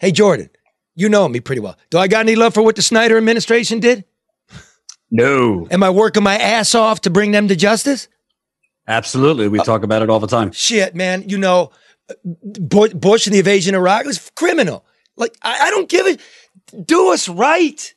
[0.00, 0.50] hey, Jordan,
[0.94, 1.76] you know me pretty well.
[1.90, 4.04] Do I got any love for what the Snyder administration did?
[5.10, 8.08] No, Am I working my ass off to bring them to justice?
[8.88, 9.46] absolutely.
[9.48, 10.52] We uh, talk about it all the time.
[10.52, 11.28] Shit, man.
[11.28, 11.70] You know,
[12.24, 14.84] Bush and the invasion of Iraq was criminal.
[15.16, 16.20] Like, I, I don't give it.
[16.86, 17.94] Do us right.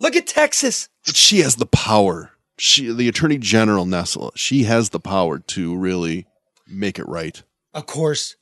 [0.00, 0.88] Look at Texas.
[1.04, 2.32] But she has the power.
[2.58, 6.26] She, the attorney general Nessel, she has the power to really
[6.66, 7.42] make it right.
[7.74, 8.36] Of course.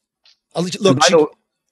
[0.57, 1.27] You- Look, by, she- the,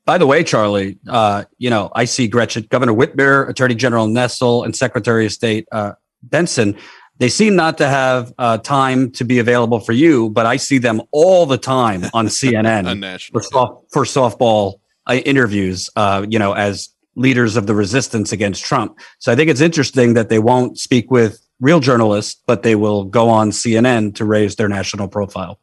[0.04, 4.64] by the way, Charlie, uh, you know, I see Gretchen, Governor Whitmer, Attorney General Nessel,
[4.64, 5.92] and Secretary of State uh,
[6.24, 6.76] Benson.
[7.18, 10.78] They seem not to have uh, time to be available for you, but I see
[10.78, 13.40] them all the time on CNN On national.
[13.40, 15.88] for, soft, for softball uh, interviews.
[15.94, 18.98] Uh, you know, as leaders of the resistance against Trump.
[19.20, 23.04] So I think it's interesting that they won't speak with real journalists, but they will
[23.04, 25.58] go on CNN to raise their national profile.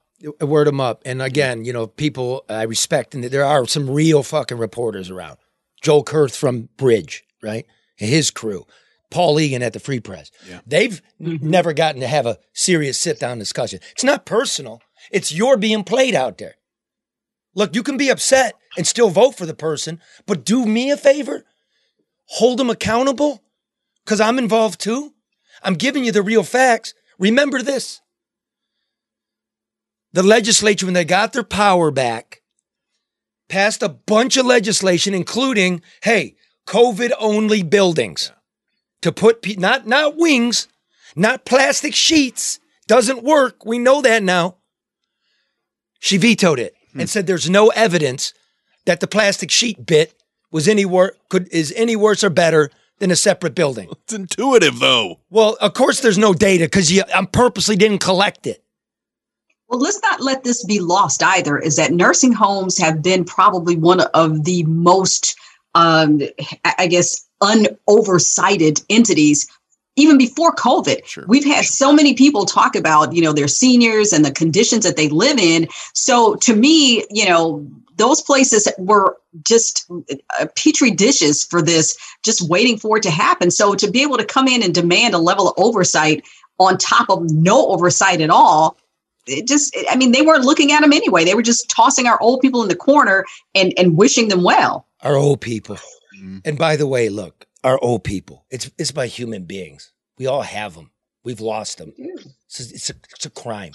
[0.45, 1.01] word them up.
[1.05, 5.37] And again, you know, people I respect, and there are some real fucking reporters around.
[5.81, 7.65] Joel Kurth from Bridge, right?
[7.97, 8.65] His crew.
[9.11, 10.31] Paul Egan at the Free Press.
[10.47, 10.59] Yeah.
[10.65, 11.49] They've n- mm-hmm.
[11.49, 13.79] never gotten to have a serious sit down discussion.
[13.91, 14.81] It's not personal.
[15.11, 16.55] It's you're being played out there.
[17.55, 20.97] Look, you can be upset and still vote for the person, but do me a
[20.97, 21.43] favor.
[22.27, 23.41] Hold them accountable
[24.05, 25.13] because I'm involved too.
[25.63, 26.93] I'm giving you the real facts.
[27.17, 28.01] Remember this
[30.11, 32.41] the legislature, when they got their power back,
[33.47, 38.31] passed a bunch of legislation, including, hey, COVID only buildings
[39.01, 40.67] to put, pe- not, not wings,
[41.15, 42.59] not plastic sheets.
[42.87, 43.65] Doesn't work.
[43.65, 44.55] We know that now.
[45.99, 47.07] She vetoed it and hmm.
[47.07, 48.33] said there's no evidence
[48.85, 50.13] that the plastic sheet bit
[50.51, 53.89] was any wor- could is any worse or better than a separate building.
[53.91, 55.19] It's intuitive, though.
[55.29, 58.63] Well, of course there's no data because you I purposely didn't collect it.
[59.67, 61.57] Well, let's not let this be lost either.
[61.59, 65.35] Is that nursing homes have been probably one of the most,
[65.75, 66.21] um,
[66.65, 69.47] I I guess, unoversighted entities.
[69.95, 74.23] Even before COVID, we've had so many people talk about, you know, their seniors and
[74.23, 75.67] the conditions that they live in.
[75.93, 77.67] So to me, you know,
[77.99, 79.85] those places were just
[80.39, 83.51] uh, petri dishes for this, just waiting for it to happen.
[83.51, 86.25] So to be able to come in and demand a level of oversight
[86.57, 88.77] on top of no oversight at all,
[89.27, 92.19] it just i mean they weren't looking at them anyway they were just tossing our
[92.19, 95.77] old people in the corner and and wishing them well Our old people.
[96.43, 98.45] And by the way, look, our old people.
[98.49, 99.91] It's it's by human beings.
[100.17, 100.91] We all have them.
[101.23, 101.93] We've lost them.
[101.97, 103.73] It's a, it's a, it's a crime.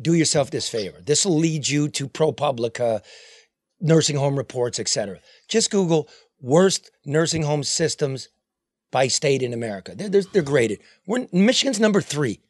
[0.00, 1.00] Do yourself this favor.
[1.00, 3.02] This will lead you to ProPublica,
[3.80, 5.20] nursing home reports, etc.
[5.48, 6.08] Just Google
[6.40, 8.28] worst nursing home systems
[8.92, 9.94] by state in America.
[9.94, 10.80] They're, they're, they're graded.
[11.06, 12.40] We're Michigan's number three.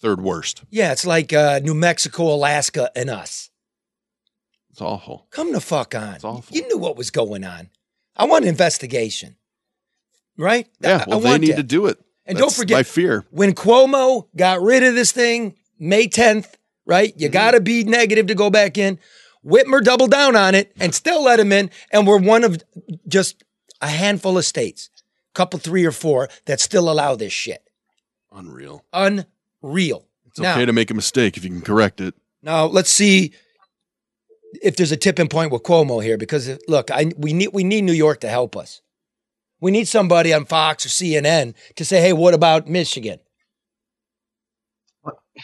[0.00, 0.62] Third worst.
[0.70, 3.50] Yeah, it's like uh, New Mexico, Alaska, and us.
[4.70, 5.26] It's awful.
[5.30, 6.14] Come the fuck on.
[6.14, 6.54] It's awful.
[6.54, 7.70] You knew what was going on.
[8.16, 9.36] I want an investigation.
[10.36, 10.68] Right?
[10.80, 11.56] Yeah, I- well, I they need that.
[11.56, 11.98] to do it.
[12.26, 13.24] And don't forget my fear.
[13.30, 17.10] when Cuomo got rid of this thing May 10th, right?
[17.10, 17.22] Mm-hmm.
[17.22, 18.98] You got to be negative to go back in.
[19.44, 21.70] Whitmer doubled down on it and still let him in.
[21.92, 22.62] And we're one of
[23.06, 23.44] just
[23.80, 24.90] a handful of states,
[25.34, 27.62] couple three or four, that still allow this shit.
[28.32, 28.84] Unreal.
[28.92, 30.06] Unreal.
[30.26, 32.14] It's okay to make a mistake if you can correct it.
[32.42, 33.32] Now let's see
[34.62, 37.64] if there's a tipping point with Cuomo here, because uh, look, I we need we
[37.64, 38.82] need New York to help us.
[39.60, 43.18] We need somebody on Fox or CNN to say, "Hey, what about Michigan?"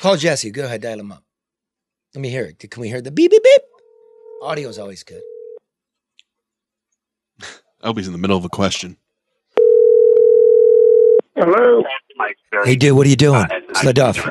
[0.00, 0.50] Call Jesse.
[0.50, 1.22] Go ahead, dial him up.
[2.14, 2.58] Let me hear it.
[2.70, 3.62] Can we hear the beep beep beep?
[4.42, 5.22] Audio's always good.
[7.42, 8.96] I hope he's in the middle of a question.
[11.36, 11.82] Hello.
[12.64, 13.44] Hey, dude, what are you doing?
[13.70, 14.30] It's LeDuff.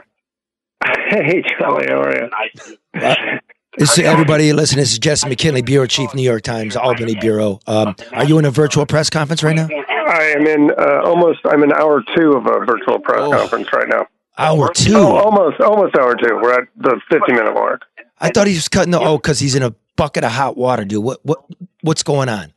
[1.09, 3.39] Hey, Charlie, how are you?
[3.77, 4.77] This is everybody listen.
[4.77, 7.59] This is Jesse McKinley, bureau chief, New York Times, Albany bureau.
[7.67, 9.67] Um, are you in a virtual press conference right now?
[10.07, 11.39] I am in uh, almost.
[11.45, 14.07] I'm in hour two of a virtual press conference right now.
[14.37, 14.93] Hour two.
[14.95, 16.35] Oh, almost, almost hour two.
[16.41, 17.81] We're at the 50 minute mark.
[18.19, 20.85] I thought he was cutting the oh because he's in a bucket of hot water,
[20.85, 21.03] dude.
[21.03, 21.43] What what
[21.81, 22.53] what's going on?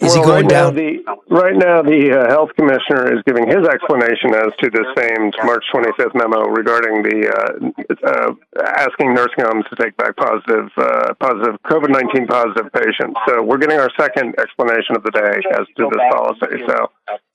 [0.00, 0.74] Is he going right down?
[0.74, 4.86] Now the, right now, the uh, health commissioner is giving his explanation as to this
[4.96, 8.32] famed March 25th memo regarding the uh, uh,
[8.78, 13.18] asking nursing homes to take back positive, uh, positive COVID-19 positive patients.
[13.28, 16.64] So we're getting our second explanation of the day as to this policy.
[16.66, 16.86] So,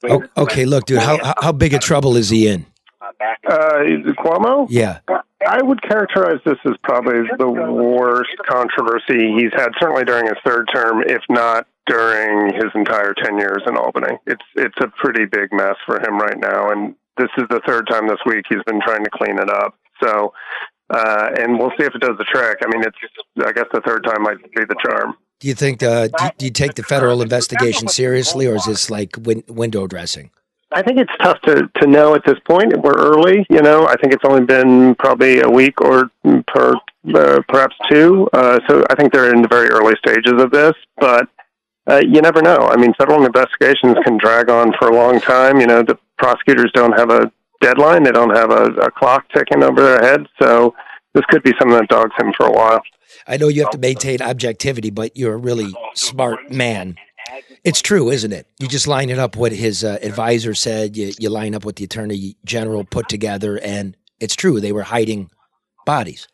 [0.10, 2.66] Oh, okay, look, dude, how- how big a trouble is he in?
[3.48, 3.80] Uh,
[4.18, 4.68] Cuomo.
[4.70, 5.00] Yeah.
[5.48, 10.70] I would characterize this as probably the worst controversy he's had, certainly during his third
[10.74, 14.18] term, if not during his entire ten years in Albany.
[14.26, 17.88] It's it's a pretty big mess for him right now, and this is the third
[17.88, 19.78] time this week he's been trying to clean it up.
[20.02, 20.34] So,
[20.90, 22.60] uh, and we'll see if it does the trick.
[22.64, 22.98] I mean, it's
[23.46, 25.16] I guess the third time might be the charm.
[25.40, 28.90] Do you think uh, do, do you take the federal investigation seriously, or is this
[28.90, 30.32] like win- window dressing?
[30.74, 32.76] I think it's tough to, to know at this point.
[32.82, 33.88] We're early, you know.
[33.88, 36.10] I think it's only been probably a week or
[36.48, 36.76] per,
[37.14, 38.28] uh, perhaps two.
[38.34, 41.28] Uh, so I think they're in the very early stages of this, but
[41.88, 42.70] uh, you never know.
[42.72, 45.60] I mean, federal investigations can drag on for a long time.
[45.60, 47.32] You know, the prosecutors don't have a
[47.62, 50.28] deadline; they don't have a, a clock ticking over their head.
[50.42, 50.74] So
[51.14, 52.82] this could be something that dogs him for a while.
[53.28, 56.96] I know you have to maintain objectivity, but you're a really smart man.
[57.64, 58.48] It's true, isn't it?
[58.60, 60.98] You just line it up what his uh, advisor said.
[60.98, 64.60] You, you line up what the attorney general put together, and it's true.
[64.60, 65.30] They were hiding
[65.86, 66.28] bodies.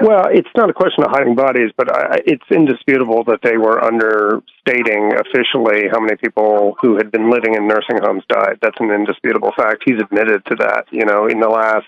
[0.00, 3.78] Well, it's not a question of hiding bodies, but I, it's indisputable that they were
[3.84, 8.58] understating officially how many people who had been living in nursing homes died.
[8.62, 9.82] That's an indisputable fact.
[9.84, 10.86] He's admitted to that.
[10.90, 11.86] You know, in the last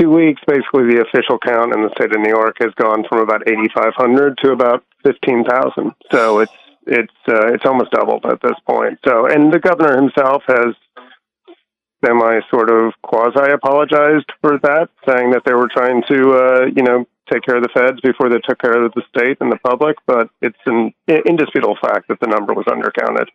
[0.00, 3.20] two weeks, basically the official count in the state of New York has gone from
[3.20, 5.92] about 8,500 to about 15,000.
[6.10, 6.52] So it's
[6.88, 8.98] it's uh, it's almost doubled at this point.
[9.06, 10.74] So, and the governor himself has
[12.04, 16.82] semi sort of quasi apologized for that, saying that they were trying to, uh, you
[16.82, 19.58] know, take care of the feds before they took care of the state and the
[19.58, 19.96] public.
[20.06, 23.26] But it's an indisputable fact that the number was undercounted.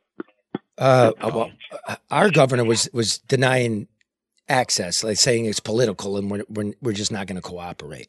[0.78, 1.52] Uh, well,
[2.10, 3.88] our governor was was denying
[4.50, 8.08] access, like saying it's political, and we're we're, we're just not going to cooperate.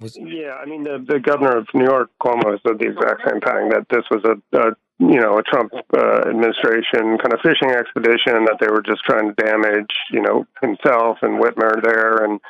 [0.00, 3.40] Was, yeah, I mean the the governor of New York, Cuomo, said the exact same
[3.40, 7.70] thing that this was a, a you know a Trump uh, administration kind of fishing
[7.70, 12.40] expedition that they were just trying to damage you know himself and Whitmer there and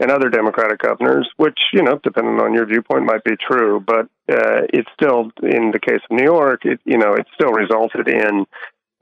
[0.00, 4.06] and other Democratic governors, which you know depending on your viewpoint might be true, but
[4.30, 8.08] uh, it's still in the case of New York, it you know it still resulted
[8.08, 8.44] in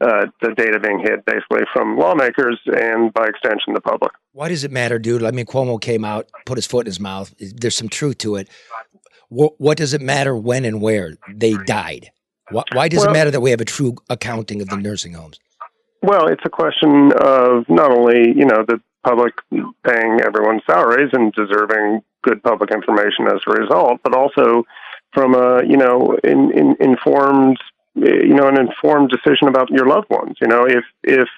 [0.00, 4.12] uh, the data being hid basically from lawmakers and by extension the public.
[4.32, 5.22] Why does it matter, dude?
[5.22, 7.34] I mean, Cuomo came out, put his foot in his mouth.
[7.38, 8.48] There's some truth to it.
[9.28, 12.10] What, what does it matter when and where they died?
[12.50, 15.14] Why, why does well, it matter that we have a true accounting of the nursing
[15.14, 15.40] homes?
[16.02, 19.34] Well, it's a question of not only you know the public
[19.84, 24.64] paying everyone's salaries and deserving good public information as a result, but also
[25.12, 27.56] from a you know in, in, informed
[27.96, 30.36] you know an informed decision about your loved ones.
[30.40, 31.28] You know, if if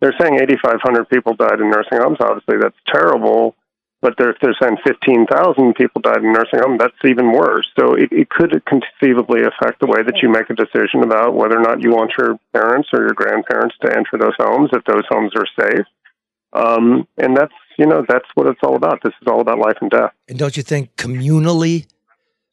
[0.00, 3.54] they're saying 8,500 people died in nursing homes, obviously that's terrible.
[4.02, 7.66] But they're, if they're saying 15,000 people died in nursing homes, that's even worse.
[7.78, 11.56] So it, it could conceivably affect the way that you make a decision about whether
[11.56, 15.04] or not you want your parents or your grandparents to enter those homes, if those
[15.08, 15.86] homes are safe.
[16.52, 19.02] Um, and that's you know that's what it's all about.
[19.02, 20.12] This is all about life and death.
[20.28, 21.86] And don't you think communally,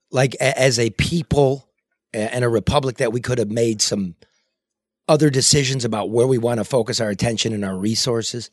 [0.10, 1.68] like a, as a people,
[2.13, 4.15] and a republic that we could have made some
[5.08, 8.50] other decisions about where we want to focus our attention and our resources?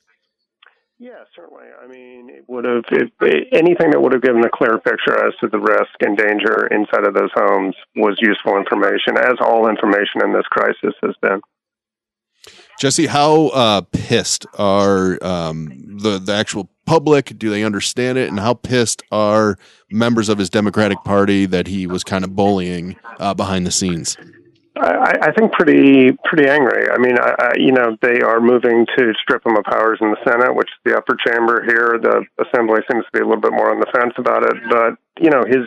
[0.98, 1.66] Yeah, certainly.
[1.80, 5.34] I mean, it would have it, anything that would have given a clear picture as
[5.40, 10.22] to the risk and danger inside of those homes was useful information, as all information
[10.24, 11.40] in this crisis has been.
[12.80, 17.38] Jesse, how uh, pissed are um, the the actual public?
[17.38, 18.28] Do they understand it?
[18.28, 19.58] And how pissed are
[19.90, 24.16] members of his Democratic Party that he was kind of bullying uh, behind the scenes?
[24.80, 26.88] I, I think pretty pretty angry.
[26.88, 30.10] I mean, I, I, you know, they are moving to strip him of powers in
[30.10, 31.98] the Senate, which is the upper chamber here.
[32.00, 34.94] The Assembly seems to be a little bit more on the fence about it, but
[35.20, 35.66] you know, his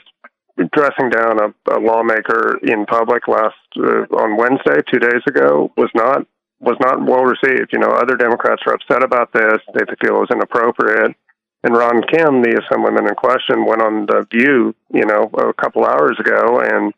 [0.71, 5.89] dressing down a, a lawmaker in public last uh, on Wednesday, two days ago, was
[5.93, 6.25] not
[6.61, 7.73] was not well received.
[7.73, 9.59] You know, other Democrats are upset about this.
[9.73, 11.15] They feel it was inappropriate.
[11.63, 15.85] And Ron Kim, the assemblyman in question, went on the View, you know, a couple
[15.85, 16.93] hours ago and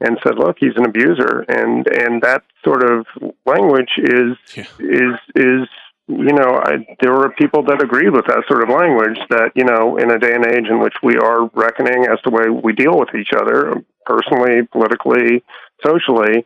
[0.00, 3.06] and said, "Look, he's an abuser," and and that sort of
[3.46, 4.66] language is yeah.
[4.80, 5.68] is is
[6.08, 9.18] you know, I, there were people that agreed with that sort of language.
[9.30, 12.30] That you know, in a day and age in which we are reckoning as to
[12.30, 15.42] the way we deal with each other, personally, politically,
[15.84, 16.44] socially,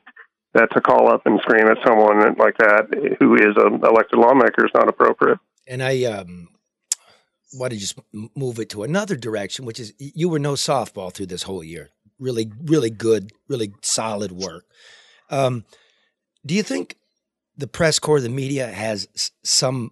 [0.57, 2.89] that to call up and scream at someone like that
[3.19, 5.39] who is an elected lawmaker is not appropriate.
[5.69, 6.49] And I um,
[7.53, 7.99] want to just
[8.35, 11.91] move it to another direction, which is you were no softball through this whole year.
[12.19, 14.65] Really, really good, really solid work.
[15.31, 15.65] Um,
[16.45, 16.97] do you think
[17.57, 19.91] the press corps, the media, has some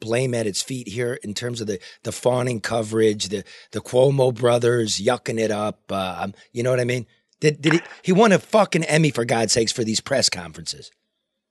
[0.00, 4.34] blame at its feet here in terms of the the fawning coverage, the the Cuomo
[4.34, 5.80] brothers yucking it up?
[5.90, 7.06] Uh, um, you know what I mean?
[7.40, 7.80] Did did he?
[8.02, 10.90] He won a fucking Emmy for God's sakes for these press conferences.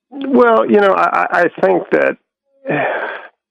[0.09, 2.17] Well, you know, I, I think that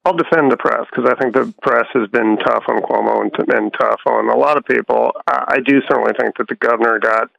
[0.04, 3.72] I'll defend the press because I think the press has been tough on Cuomo and,
[3.72, 5.12] tough on a lot of people.
[5.26, 7.30] I, I do certainly think that the governor got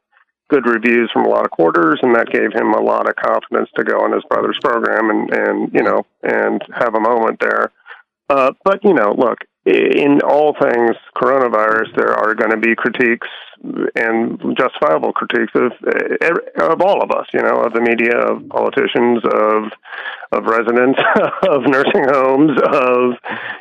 [0.50, 3.70] good reviews from a lot of quarters, and that gave him a lot of confidence
[3.76, 7.72] to go on his brother's program and and you know and have a moment there.
[8.28, 13.28] Uh, but you know, look, in all things coronavirus, there are going to be critiques
[13.96, 15.72] and justifiable critiques of
[16.60, 19.72] of all of us, you know, of the media, of politicians, of
[20.32, 20.98] of residents,
[21.48, 23.14] of nursing homes, of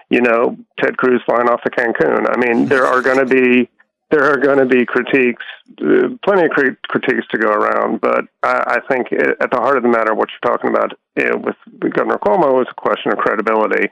[0.10, 2.28] you know Ted Cruz flying off to Cancun.
[2.30, 3.70] I mean, there are going to be
[4.10, 5.44] there are going to be critiques,
[5.82, 6.52] uh, plenty of
[6.88, 8.00] critiques to go around.
[8.00, 11.38] But I, I think at the heart of the matter, what you're talking about uh,
[11.38, 11.56] with
[11.94, 13.90] Governor Cuomo is a question of credibility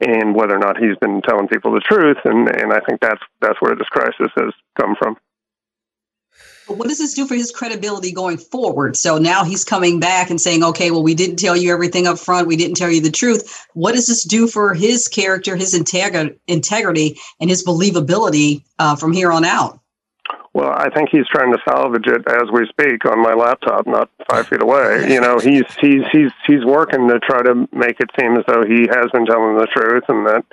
[0.00, 2.18] and whether or not he's been telling people the truth.
[2.24, 5.16] And, and I think that's that's where this crisis has come from.
[6.68, 8.94] But what does this do for his credibility going forward?
[8.94, 12.18] So now he's coming back and saying, okay, well, we didn't tell you everything up
[12.18, 12.46] front.
[12.46, 13.66] We didn't tell you the truth.
[13.72, 19.14] What does this do for his character, his integ- integrity, and his believability uh, from
[19.14, 19.77] here on out?
[20.58, 24.10] Well, I think he's trying to salvage it as we speak on my laptop, not
[24.28, 25.06] five feet away.
[25.08, 28.64] You know, he's he's he's he's working to try to make it seem as though
[28.66, 30.44] he has been telling the truth, and that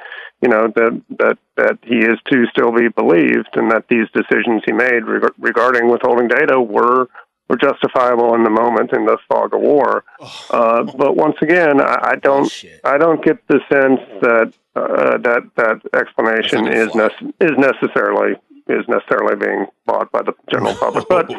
[0.44, 4.62] you know that that that he is to still be believed, and that these decisions
[4.68, 7.08] he made reg- regarding withholding data were
[7.50, 10.04] were justifiable in the moment in the fog of war.
[10.52, 12.52] Uh, but once again, I, I don't
[12.84, 18.36] I don't get the sense that uh, that that explanation is nec- is necessarily
[18.68, 21.08] is necessarily being bought by the general public.
[21.08, 21.32] But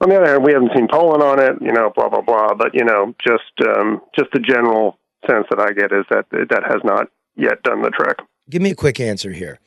[0.00, 2.54] on the other hand, we haven't seen polling on it, you know, blah blah blah.
[2.54, 4.98] But you know, just um, just the general
[5.28, 8.18] sense that I get is that that has not yet done the trick.
[8.48, 9.58] Give me a quick answer here.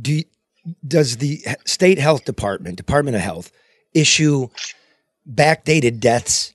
[0.00, 0.24] Do you-
[0.86, 3.50] does the state health department, Department of Health,
[3.94, 4.48] issue
[5.28, 6.54] backdated deaths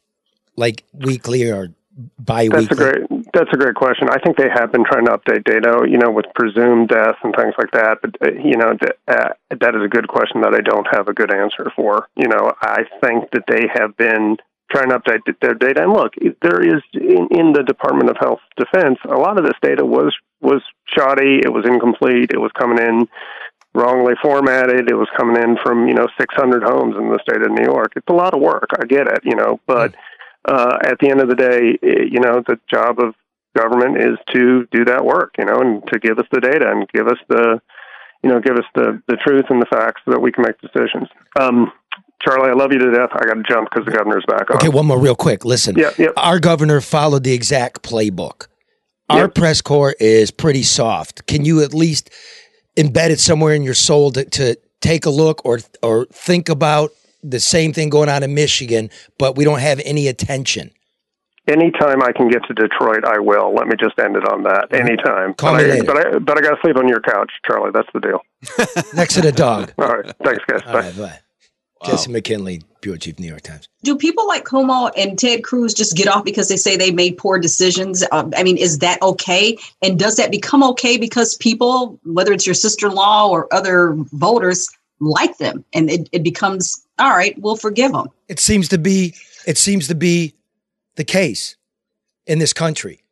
[0.55, 1.73] like weekly or
[2.17, 2.65] bi-weekly?
[2.67, 3.16] That's a great.
[3.33, 4.09] That's a great question.
[4.09, 7.33] I think they have been trying to update data, you know, with presumed deaths and
[7.35, 7.97] things like that.
[8.01, 11.07] But uh, you know, th- uh, that is a good question that I don't have
[11.07, 12.07] a good answer for.
[12.15, 14.37] You know, I think that they have been
[14.71, 15.83] trying to update their data.
[15.83, 19.57] And look, there is in, in the Department of Health defense, a lot of this
[19.61, 21.39] data was was shoddy.
[21.43, 22.31] It was incomplete.
[22.33, 23.07] It was coming in
[23.73, 24.89] wrongly formatted.
[24.89, 27.93] It was coming in from you know 600 homes in the state of New York.
[27.95, 28.69] It's a lot of work.
[28.79, 29.95] I get it, you know, but
[30.47, 33.13] uh, at the end of the day, eh, you know, the job of
[33.55, 36.87] government is to do that work, you know, and to give us the data and
[36.93, 37.59] give us the,
[38.23, 40.59] you know, give us the the truth and the facts so that we can make
[40.61, 41.07] decisions.
[41.39, 41.71] Um,
[42.21, 43.09] Charlie, I love you to death.
[43.13, 44.57] I got to jump because the governor's back on.
[44.57, 45.45] Okay, one more real quick.
[45.45, 46.07] Listen, Yeah, yeah.
[46.17, 48.47] our governor followed the exact playbook.
[49.09, 51.27] Our press corps is pretty soft.
[51.27, 52.09] Can you at least
[52.75, 56.91] embed it somewhere in your soul to, to take a look or or think about
[57.23, 60.71] the same thing going on in Michigan, but we don't have any attention?
[61.47, 63.53] Anytime I can get to Detroit, I will.
[63.55, 64.67] Let me just end it on that.
[64.73, 65.33] Anytime.
[65.35, 65.83] Call but me I, later.
[65.85, 67.71] But I, but I got to sleep on your couch, Charlie.
[67.73, 68.19] That's the deal.
[68.93, 69.71] Next to the dog.
[69.77, 70.13] All right.
[70.23, 70.61] Thanks, guys.
[70.65, 71.19] All right, bye.
[71.85, 73.69] Jesse McKinley, bureau chief, New York Times.
[73.83, 77.17] Do people like Cuomo and Ted Cruz just get off because they say they made
[77.17, 78.03] poor decisions?
[78.11, 79.57] Uh, I mean, is that okay?
[79.81, 83.93] And does that become okay because people, whether it's your sister in law or other
[84.11, 84.67] voters,
[84.99, 85.63] like them?
[85.73, 88.07] And it, it becomes, all right, we'll forgive them.
[88.27, 90.33] It seems to be it seems to be
[90.95, 91.55] the case
[92.25, 93.03] in this country,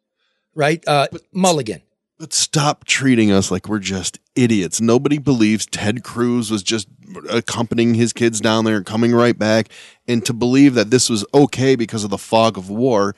[0.54, 0.84] right?
[0.88, 1.82] Uh, Mulligan.
[2.18, 4.80] But stop treating us like we're just idiots.
[4.80, 6.88] Nobody believes Ted Cruz was just
[7.30, 9.70] accompanying his kids down there and coming right back.
[10.08, 13.16] And to believe that this was okay because of the fog of war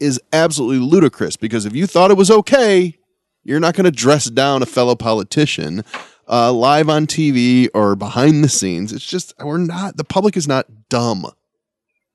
[0.00, 1.36] is absolutely ludicrous.
[1.36, 2.98] Because if you thought it was okay,
[3.44, 5.84] you're not going to dress down a fellow politician
[6.30, 8.92] uh, live on TV or behind the scenes.
[8.92, 11.26] It's just, we're not, the public is not dumb.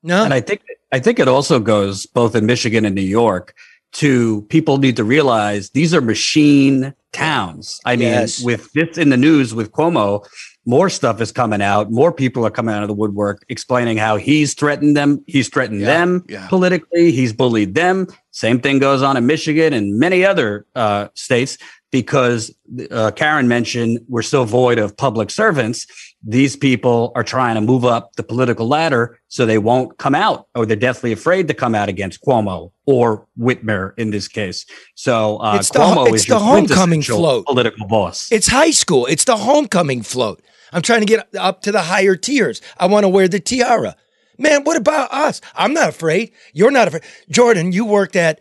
[0.02, 0.24] No.
[0.24, 0.62] And I think
[0.92, 3.54] I think it also goes both in Michigan and New York
[3.94, 7.80] to people need to realize these are machine towns.
[7.84, 8.40] I mean, Yes.
[8.42, 10.24] with this in the news with Cuomo,
[10.64, 11.90] more stuff is coming out.
[11.90, 15.24] More people are coming out of the woodwork explaining how he's threatened them.
[15.26, 17.10] He's threatened them politically.
[17.10, 18.06] He's bullied them.
[18.30, 21.56] Same thing goes on in Michigan and many other uh, states
[22.00, 22.54] because
[22.90, 25.86] uh, Karen mentioned we're so void of public servants.
[26.22, 30.48] These people are trying to move up the political ladder so they won't come out,
[30.54, 34.66] or they're deathly afraid to come out against Cuomo or Whitmer in this case.
[34.94, 37.46] So uh, It's the- Cuomo it's is your the homecoming float.
[37.46, 38.30] political boss.
[38.30, 39.06] It's high school.
[39.06, 40.42] It's the homecoming float.
[40.72, 42.60] I'm trying to get up to the higher tiers.
[42.76, 43.96] I want to wear the tiara.
[44.38, 45.40] Man, what about us?
[45.54, 46.32] I'm not afraid.
[46.52, 47.04] You're not afraid.
[47.30, 48.40] Jordan, you worked at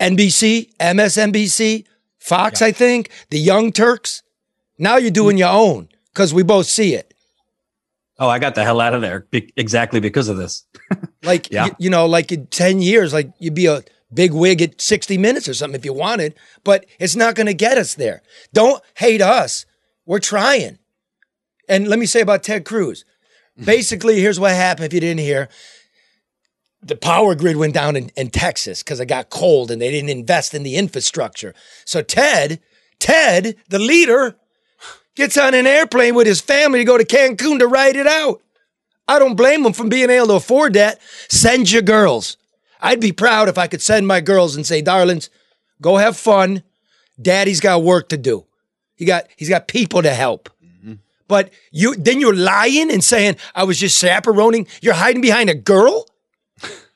[0.00, 1.84] NBC, MSNBC,
[2.24, 4.22] Fox, I think, the Young Turks.
[4.78, 7.12] Now you're doing your own because we both see it.
[8.18, 10.64] Oh, I got the hell out of there be- exactly because of this.
[11.22, 11.66] Like, Yeah.
[11.66, 15.16] you, you know, like in 10 years, like you'd be a big wig at 60
[15.18, 18.20] minutes or something if you wanted, but it's not going to get us there.
[18.52, 19.64] Don't hate us.
[20.06, 20.78] We're trying.
[21.68, 23.04] And let me say about Ted Cruz.
[23.56, 23.64] Mm-hmm.
[23.64, 25.48] Basically, here's what happened if you didn't hear.
[26.84, 30.10] The power grid went down in, in Texas because it got cold and they didn't
[30.10, 31.54] invest in the infrastructure.
[31.84, 32.60] So Ted,
[32.98, 34.36] Ted, the leader,
[35.14, 38.42] gets on an airplane with his family to go to Cancun to ride it out.
[39.06, 41.00] I don't blame him for being able to afford that.
[41.28, 42.36] Send your girls.
[42.80, 45.30] I'd be proud if I could send my girls and say, darlings,
[45.80, 46.62] go have fun.
[47.20, 48.46] Daddy's got work to do.
[48.96, 50.50] He got he's got people to help.
[50.64, 50.94] Mm-hmm.
[51.28, 54.66] But you then you're lying and saying I was just chaperoning.
[54.80, 56.06] You're hiding behind a girl.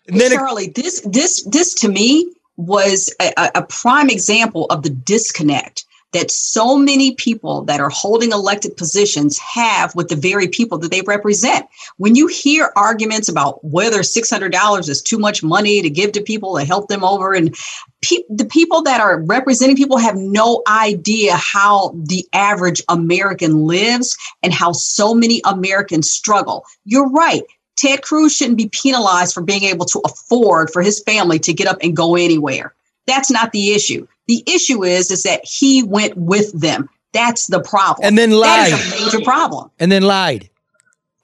[0.09, 4.67] And then it- Charlie, this this this to me was a, a- a prime example
[4.71, 5.85] of the disconnect
[6.15, 10.91] that so many people that are holding elected positions have with the very people that
[10.91, 11.67] they represent.
[11.99, 16.57] When you hear arguments about whether $600 is too much money to give to people
[16.57, 17.55] to help them over, and
[18.01, 24.17] pe- the people that are representing people have no idea how the average American lives
[24.43, 26.65] and how so many Americans struggle.
[26.87, 27.43] You're right.
[27.79, 31.69] Ted Cruz shouldn't be penalized for being able to afford for his family to get
[31.69, 32.75] up and go anywhere.
[33.07, 34.07] That's not the issue.
[34.27, 36.91] The issue is is that he went with them.
[37.13, 38.07] That's the problem.
[38.07, 38.73] And then lied.
[38.73, 39.71] That is a major problem.
[39.79, 40.51] and then lied.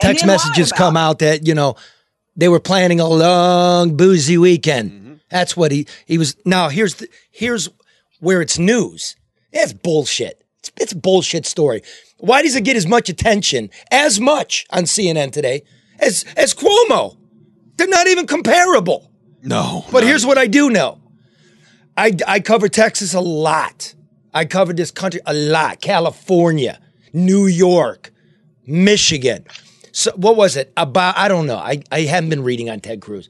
[0.00, 1.74] Text then messages about come out that you know
[2.36, 4.92] they were planning a long boozy weekend.
[4.92, 5.14] Mm-hmm.
[5.30, 6.36] That's what he he was.
[6.46, 7.68] Now here's the, here's
[8.20, 9.16] where it's news.
[9.52, 10.40] It's bullshit.
[10.60, 11.82] It's, it's a bullshit story.
[12.18, 15.64] Why does it get as much attention as much on CNN today
[15.98, 17.16] as as Cuomo?
[17.76, 19.10] They're not even comparable.
[19.42, 19.84] No.
[19.90, 21.00] But here's what I do know.
[21.96, 23.94] I, I cover Texas a lot.
[24.32, 25.80] I covered this country a lot.
[25.80, 26.80] California,
[27.12, 28.12] New York,
[28.66, 29.44] Michigan.
[29.92, 30.72] So what was it?
[30.76, 31.56] About I don't know.
[31.56, 33.28] I, I haven't been reading on Ted Cruz.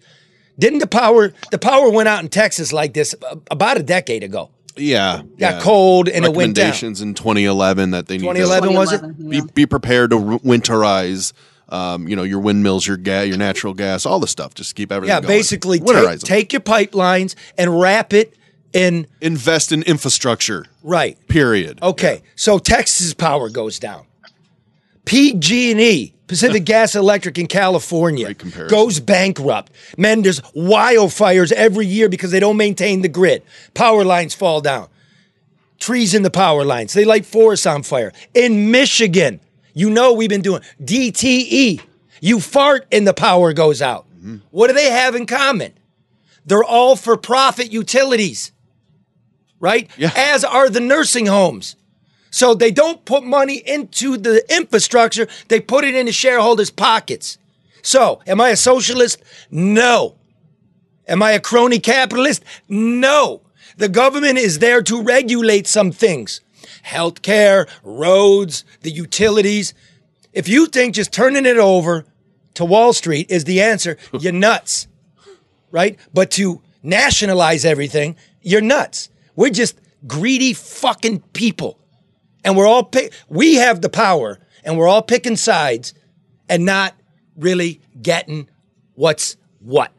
[0.59, 3.15] Didn't the power the power went out in Texas like this
[3.51, 4.51] about a decade ago?
[4.77, 5.23] Yeah.
[5.39, 5.61] Got yeah.
[5.61, 6.67] cold and it went down.
[6.67, 9.31] Recommendations in 2011 that they need 2011 to was it?
[9.31, 11.33] be, be prepared to winterize,
[11.69, 14.55] um, you know, your windmills, your gas, your natural gas, all the stuff.
[14.55, 15.29] Just keep everything Yeah, going.
[15.39, 18.35] basically take, take your pipelines and wrap it
[18.73, 20.67] in Invest in infrastructure.
[20.83, 21.17] right.
[21.29, 21.79] Period.
[21.83, 24.05] Okay, so Texas power goes down.
[25.05, 28.35] PG&E, Pacific Gas Electric in California,
[28.69, 29.71] goes bankrupt.
[29.99, 33.43] Man, there's wildfires every year because they don't maintain the grid.
[33.75, 34.89] Power lines fall down.
[35.79, 36.95] Trees in the power lines.
[36.95, 38.13] They light forests on fire.
[38.33, 39.41] In Michigan,
[39.75, 41.83] you know we've been doing DTE.
[42.21, 44.07] You fart and the power goes out.
[44.17, 44.37] Mm-hmm.
[44.51, 45.75] What do they have in common?
[46.47, 48.53] They're all for profit utilities,
[49.61, 49.91] right?
[49.97, 50.13] Yeah.
[50.17, 51.77] As are the nursing homes.
[52.31, 57.39] So they don't put money into the infrastructure, they put it into shareholders' pockets.
[57.83, 59.23] So, am I a socialist?
[59.51, 60.17] No.
[61.07, 62.43] Am I a crony capitalist?
[62.69, 63.43] No.
[63.77, 66.41] The government is there to regulate some things
[66.85, 69.75] healthcare, roads, the utilities.
[70.33, 72.05] If you think just turning it over
[72.55, 74.87] to Wall Street is the answer, you're nuts,
[75.71, 75.99] right?
[76.13, 79.09] But to nationalize everything, you're nuts.
[79.37, 79.77] We're just
[80.07, 81.79] greedy fucking people.
[82.45, 85.95] And we're all pick, we have the power and we're all picking sides
[86.49, 86.95] and not
[87.37, 88.49] really getting
[88.95, 89.91] what's what.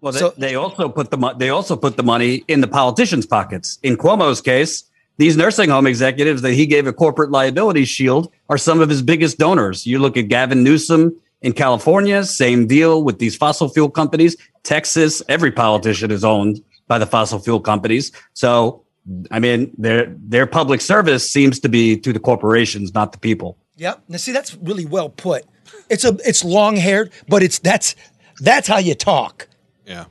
[0.00, 2.68] Well, they, So- they also put the mo- they also put the money in the
[2.68, 3.80] politicians' pockets.
[3.82, 4.84] In Cuomo's case,
[5.18, 9.02] these nursing home executives that he gave a corporate liability shield are some of his
[9.02, 9.86] biggest donors.
[9.86, 14.36] You look at Gavin Newsom in California, same deal with these fossil fuel companies.
[14.62, 18.12] Texas, every politician is owned by the fossil fuel companies.
[18.34, 18.84] So,
[19.30, 23.58] I mean, their their public service seems to be to the corporations, not the people.
[23.76, 24.04] Yep.
[24.08, 25.44] Now see that's really well put.
[25.90, 27.96] It's a it's long haired, but it's that's
[28.40, 29.48] that's how you talk.
[29.86, 30.04] Yeah.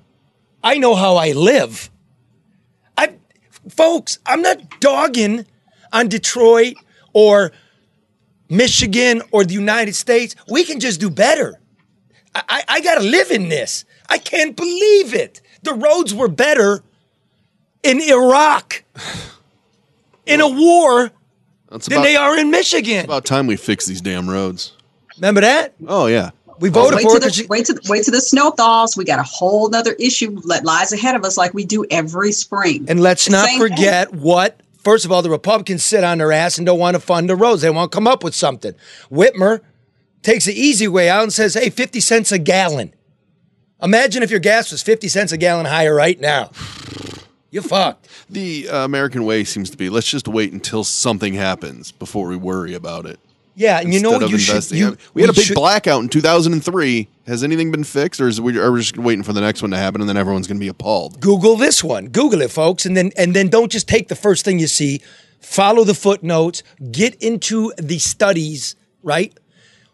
[0.63, 1.89] I know how I live.
[3.69, 5.45] Folks, I'm not dogging
[5.91, 6.75] on Detroit
[7.13, 7.51] or
[8.49, 10.35] Michigan or the United States.
[10.49, 11.59] We can just do better.
[12.35, 13.85] I, I, I gotta live in this.
[14.09, 15.41] I can't believe it.
[15.63, 16.83] The roads were better
[17.83, 18.83] in Iraq
[20.25, 21.11] in a war
[21.69, 22.97] That's than about, they are in Michigan.
[22.97, 24.73] It's about time we fix these damn roads.
[25.17, 25.73] Remember that?
[25.87, 26.31] Oh yeah.
[26.59, 28.51] We voted wait for till it 'cause the, you- wait, till, wait till the snow
[28.51, 28.97] thaws.
[28.97, 32.31] We got a whole other issue that lies ahead of us, like we do every
[32.31, 32.85] spring.
[32.87, 33.69] And let's not Same thing.
[33.69, 36.99] forget what, first of all, the Republicans sit on their ass and don't want to
[36.99, 37.61] fund the roads.
[37.61, 38.73] They want to come up with something.
[39.11, 39.61] Whitmer
[40.23, 42.93] takes the easy way out and says, hey, 50 cents a gallon.
[43.81, 46.49] Imagine if your gas was 50 cents a gallon higher right now.
[47.51, 48.07] You're fucked.
[48.29, 52.35] The uh, American way seems to be let's just wait until something happens before we
[52.35, 53.19] worry about it.
[53.57, 54.69] Yeah, and you know what you should.
[54.69, 57.07] You, we had a big should- blackout in 2003.
[57.25, 59.71] Has anything been fixed, or is we, are we just waiting for the next one
[59.71, 61.19] to happen and then everyone's going to be appalled?
[61.19, 62.09] Google this one.
[62.09, 65.01] Google it, folks, and then and then don't just take the first thing you see.
[65.39, 66.61] Follow the footnotes.
[66.91, 68.75] Get into the studies.
[69.01, 69.35] Right?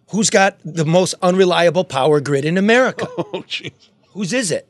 [0.09, 3.07] Who's got the most unreliable power grid in America?
[3.17, 3.71] Oh, jeez.
[4.09, 4.67] Whose is it?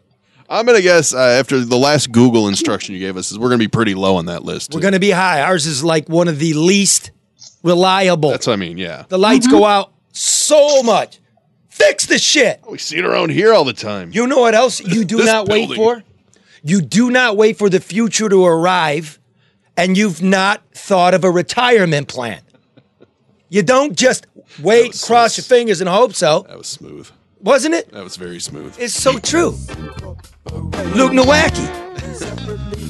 [0.48, 3.50] I'm going to guess uh, after the last Google instruction you gave us, is we're
[3.50, 4.74] going to be pretty low on that list.
[4.74, 4.92] We're too.
[4.92, 5.42] to be high.
[5.42, 7.10] Ours is like one of the least
[7.64, 8.30] reliable.
[8.30, 8.78] That's what I mean.
[8.78, 9.66] Yeah, the lights go mm-hmm.
[9.66, 11.20] out so much.
[11.70, 12.60] Fix the shit.
[12.64, 14.12] Oh, we see it around here all the time.
[14.14, 16.04] You know what else you do This not wait for?
[16.62, 19.20] You do not wait for the future to arrive,
[19.76, 22.42] and you've not thought of a retirement plan.
[23.50, 24.28] You don't just
[24.62, 26.46] wait, was so cross your fingers, and hope so.
[26.48, 27.10] that was smooth.
[27.44, 27.92] Wasn't it?
[27.92, 28.76] That was very smooth.
[28.80, 29.52] It's so true.
[30.96, 31.82] Luke Nowacki.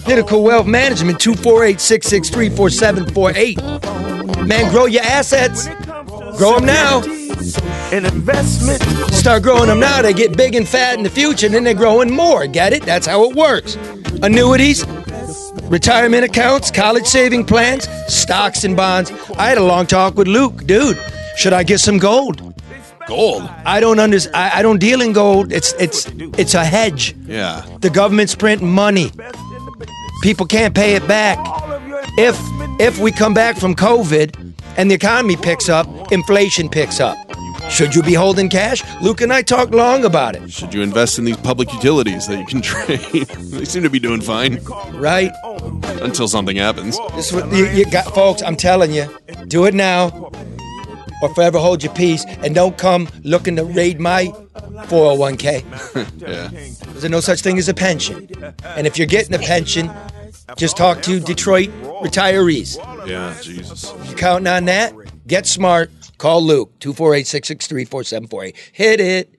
[0.05, 4.47] Pinnacle Wealth Management, 248 663 4748.
[4.47, 5.67] Man, grow your assets.
[6.37, 7.01] Grow them now.
[7.91, 8.81] An investment.
[9.13, 10.01] Start growing them now.
[10.01, 12.47] They get big and fat in the future, and then they're growing more.
[12.47, 12.83] Get it?
[12.83, 13.75] That's how it works.
[14.21, 14.85] Annuities,
[15.63, 19.11] retirement accounts, college saving plans, stocks and bonds.
[19.37, 20.65] I had a long talk with Luke.
[20.65, 20.99] Dude,
[21.37, 22.52] should I get some gold?
[23.07, 23.43] Gold.
[23.65, 25.51] I don't under, I, I don't deal in gold.
[25.51, 26.05] It's it's
[26.37, 27.15] it's a hedge.
[27.25, 27.65] Yeah.
[27.81, 29.11] The government's printing money.
[30.21, 31.37] People can't pay it back.
[32.17, 32.37] If
[32.79, 37.17] if we come back from COVID and the economy picks up, inflation picks up.
[37.69, 38.83] Should you be holding cash?
[39.01, 40.51] Luke and I talked long about it.
[40.51, 42.99] Should you invest in these public utilities that you can trade?
[43.27, 44.59] they seem to be doing fine.
[44.93, 45.31] Right.
[46.01, 46.99] Until something happens.
[47.15, 48.41] This is what you, you got, folks.
[48.41, 49.07] I'm telling you,
[49.47, 50.09] do it now,
[51.23, 54.25] or forever hold your peace, and don't come looking to raid my
[54.87, 55.63] 401k.
[56.21, 56.49] yeah.
[56.91, 58.27] There's no such thing as a pension,
[58.63, 59.89] and if you're getting a pension,
[60.57, 61.69] just talk to Detroit
[62.01, 62.77] retirees.
[63.07, 63.93] Yeah, Jesus.
[63.93, 64.93] If you're counting on that,
[65.25, 65.91] get smart.
[66.17, 68.57] Call Luke 248 663 4748.
[68.73, 69.32] Hit it.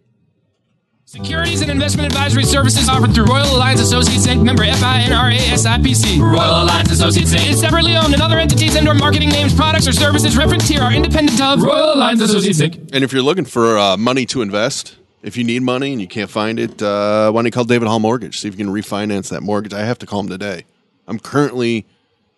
[1.15, 4.43] Securities and investment advisory services offered through Royal Alliance Associates Inc.
[4.43, 6.19] Member FINRA SIPC.
[6.19, 7.51] Royal Alliance Associates Inc.
[7.51, 10.93] is separately owned, and other entities and/or marketing names, products, or services referenced here are
[10.93, 12.91] independent of Royal Alliance Associates Inc.
[12.93, 16.09] And if you're looking for uh, money to invest, if you need money and you
[16.09, 18.41] can't find it, uh, why don't you call David Hall Mortgage?
[18.41, 19.73] See if you can refinance that mortgage.
[19.73, 20.65] I have to call him today.
[21.07, 21.87] I'm currently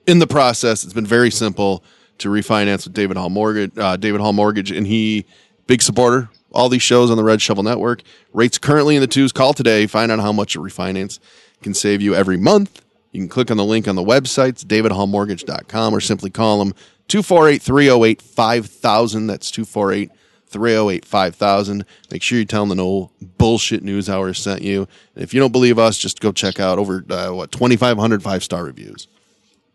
[0.07, 0.85] in the process.
[0.85, 1.83] It's been very simple
[2.19, 3.73] to refinance with David Hall Mortgage.
[3.79, 5.25] Uh, David Hall Mortgage, and he
[5.67, 6.29] big supporter.
[6.53, 8.03] All these shows on the Red Shovel Network.
[8.33, 9.33] Rates currently in the twos.
[9.33, 9.87] Call today.
[9.87, 11.19] Find out how much a refinance
[11.63, 12.83] can save you every month.
[13.13, 16.75] You can click on the link on the website, davidhallmortgage.com, or simply call them
[17.09, 19.27] 248 308 5000.
[19.27, 20.11] That's 248
[20.47, 21.85] 308 5000.
[22.11, 24.87] Make sure you tell them the no bullshit news hour sent you.
[25.15, 28.45] And if you don't believe us, just go check out over, uh, what, 2,500 five
[28.45, 29.09] star reviews.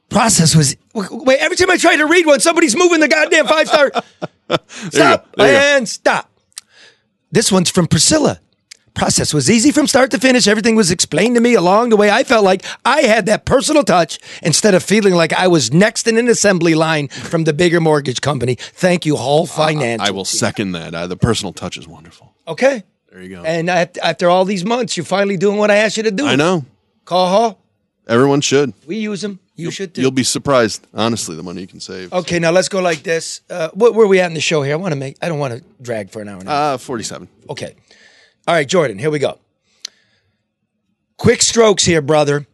[0.09, 1.39] Process was wait.
[1.39, 3.91] Every time I try to read one, somebody's moving the goddamn five star.
[4.67, 6.30] stop and stop.
[7.31, 8.39] This one's from Priscilla.
[8.93, 10.47] Process was easy from start to finish.
[10.47, 12.11] Everything was explained to me along the way.
[12.11, 16.09] I felt like I had that personal touch instead of feeling like I was next
[16.09, 18.55] in an assembly line from the bigger mortgage company.
[18.55, 20.01] Thank you, Hall Finance.
[20.01, 20.93] I will second that.
[20.93, 22.33] Uh, the personal touch is wonderful.
[22.49, 22.83] Okay.
[23.09, 23.43] There you go.
[23.43, 26.25] And after all these months, you're finally doing what I asked you to do.
[26.25, 26.65] I know.
[27.05, 27.61] Call Hall.
[28.07, 28.73] Everyone should.
[28.85, 29.39] We use them.
[29.55, 30.01] You should too.
[30.01, 32.11] You'll be surprised, honestly, the money you can save.
[32.13, 33.41] Okay, now let's go like this.
[33.49, 34.73] Uh, what, where are we at in the show here?
[34.73, 35.17] I want to make.
[35.21, 36.43] I don't want to drag for an hour.
[36.43, 36.73] Now.
[36.73, 37.27] Uh, 47.
[37.49, 37.75] Okay.
[38.47, 38.97] All right, Jordan.
[38.97, 39.39] Here we go.
[41.17, 42.47] Quick strokes here, brother.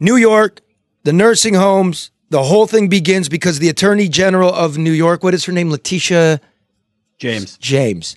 [0.00, 0.60] New York,
[1.04, 5.34] the nursing homes, the whole thing begins because the Attorney General of New York, what
[5.34, 5.70] is her name?
[5.70, 6.40] Letitia
[7.18, 7.56] James.
[7.58, 8.16] James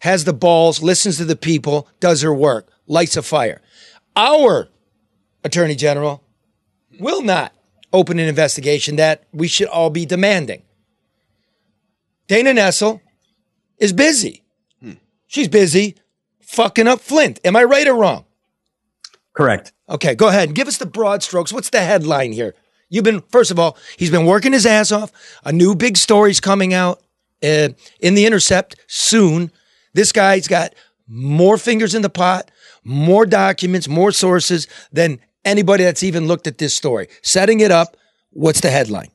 [0.00, 3.62] has the balls, listens to the people, does her work, lights a fire.
[4.14, 4.68] Our
[5.46, 6.22] Attorney General
[6.98, 7.52] will not
[7.92, 10.62] open an investigation that we should all be demanding.
[12.26, 13.00] Dana Nessel
[13.78, 14.42] is busy.
[15.28, 15.96] She's busy
[16.40, 17.40] fucking up Flint.
[17.44, 18.24] Am I right or wrong?
[19.32, 19.72] Correct.
[19.88, 20.48] Okay, go ahead.
[20.48, 21.52] And give us the broad strokes.
[21.52, 22.54] What's the headline here?
[22.88, 25.12] You've been, first of all, he's been working his ass off.
[25.44, 27.02] A new big story's coming out
[27.42, 27.68] uh,
[28.00, 29.50] in the Intercept soon.
[29.94, 30.74] This guy's got
[31.06, 32.50] more fingers in the pot,
[32.82, 37.08] more documents, more sources than anybody that's even looked at this story.
[37.22, 37.96] Setting it up,
[38.30, 39.08] what's the headline?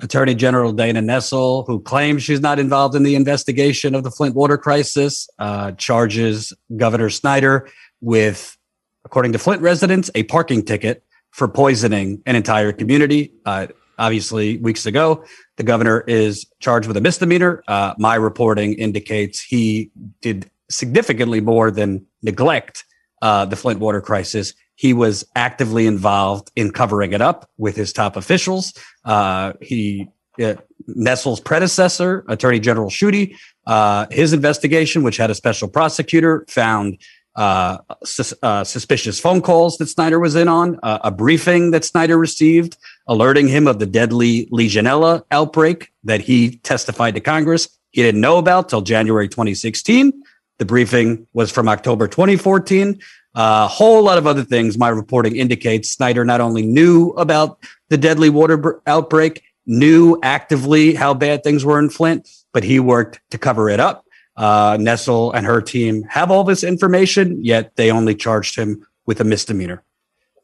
[0.00, 4.34] Attorney General Dana Nessel, who claims she's not involved in the investigation of the Flint
[4.34, 7.68] water crisis, uh, charges Governor Snyder
[8.00, 8.56] with,
[9.04, 13.32] according to Flint residents, a parking ticket for poisoning an entire community.
[13.46, 15.24] Uh, obviously, weeks ago,
[15.56, 17.62] the governor is charged with a misdemeanor.
[17.68, 22.84] Uh, my reporting indicates he did significantly more than neglect
[23.20, 24.52] uh, the Flint water crisis.
[24.82, 28.74] He was actively involved in covering it up with his top officials.
[29.04, 30.08] Uh, he
[30.42, 30.54] uh,
[30.88, 36.98] Nessel's predecessor, Attorney General Schuette, uh, his investigation, which had a special prosecutor, found
[37.36, 41.84] uh, sus- uh, suspicious phone calls that Snyder was in on, uh, a briefing that
[41.84, 42.76] Snyder received,
[43.06, 48.38] alerting him of the deadly Legionella outbreak that he testified to Congress he didn't know
[48.38, 50.12] about till January 2016.
[50.58, 52.98] The briefing was from October 2014.
[53.34, 57.58] A whole lot of other things my reporting indicates Snyder not only knew about
[57.88, 62.78] the deadly water br- outbreak, knew actively how bad things were in Flint, but he
[62.78, 64.04] worked to cover it up.
[64.36, 69.20] Uh, Nessel and her team have all this information, yet they only charged him with
[69.20, 69.82] a misdemeanor.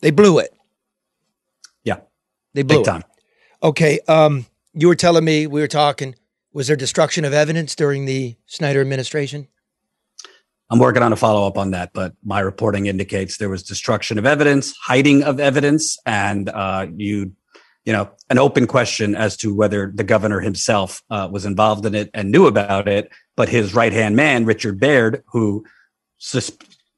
[0.01, 0.55] They blew it.
[1.84, 2.01] Yeah.
[2.55, 2.91] They blew Big it.
[2.91, 3.03] time.
[3.62, 4.01] Okay.
[4.09, 6.14] Um, you were telling me we were talking.
[6.53, 9.49] Was there destruction of evidence during the Snyder administration?
[10.71, 14.19] I'm working on a follow up on that, but my reporting indicates there was destruction
[14.19, 17.33] of evidence, hiding of evidence, and uh, you,
[17.87, 21.95] you know, an open question as to whether the governor himself uh, was involved in
[21.95, 23.11] it and knew about it.
[23.35, 25.64] But his right hand man, Richard Baird, who,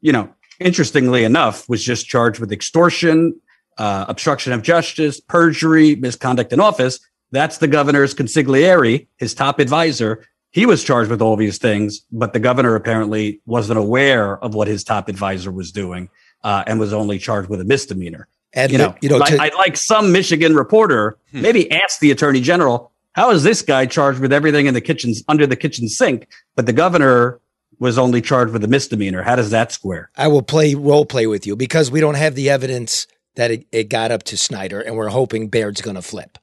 [0.01, 3.41] you know, interestingly enough, was just charged with extortion,
[3.79, 6.99] uh, obstruction of justice, perjury, misconduct in office.
[7.31, 10.27] That's the governor's consigliere, his top advisor.
[10.51, 14.67] He was charged with all these things, but the governor apparently wasn't aware of what
[14.69, 16.09] his top advisor was doing
[16.43, 18.27] uh, and was only charged with a misdemeanor.
[18.53, 22.11] And you know, you know, like, to- I'd like some Michigan reporter maybe ask the
[22.11, 25.89] attorney general, how is this guy charged with everything in the kitchens under the kitchen
[25.89, 26.27] sink,
[26.57, 27.41] but the governor
[27.79, 29.23] was only charged with a misdemeanor?
[29.23, 30.11] How does that square?
[30.17, 33.67] I will play role play with you because we don't have the evidence that it,
[33.71, 36.37] it got up to Snyder, and we're hoping Baird's going to flip.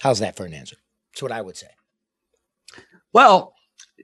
[0.00, 0.76] How's that for an answer?
[1.12, 1.68] That's what I would say.
[3.12, 3.54] Well,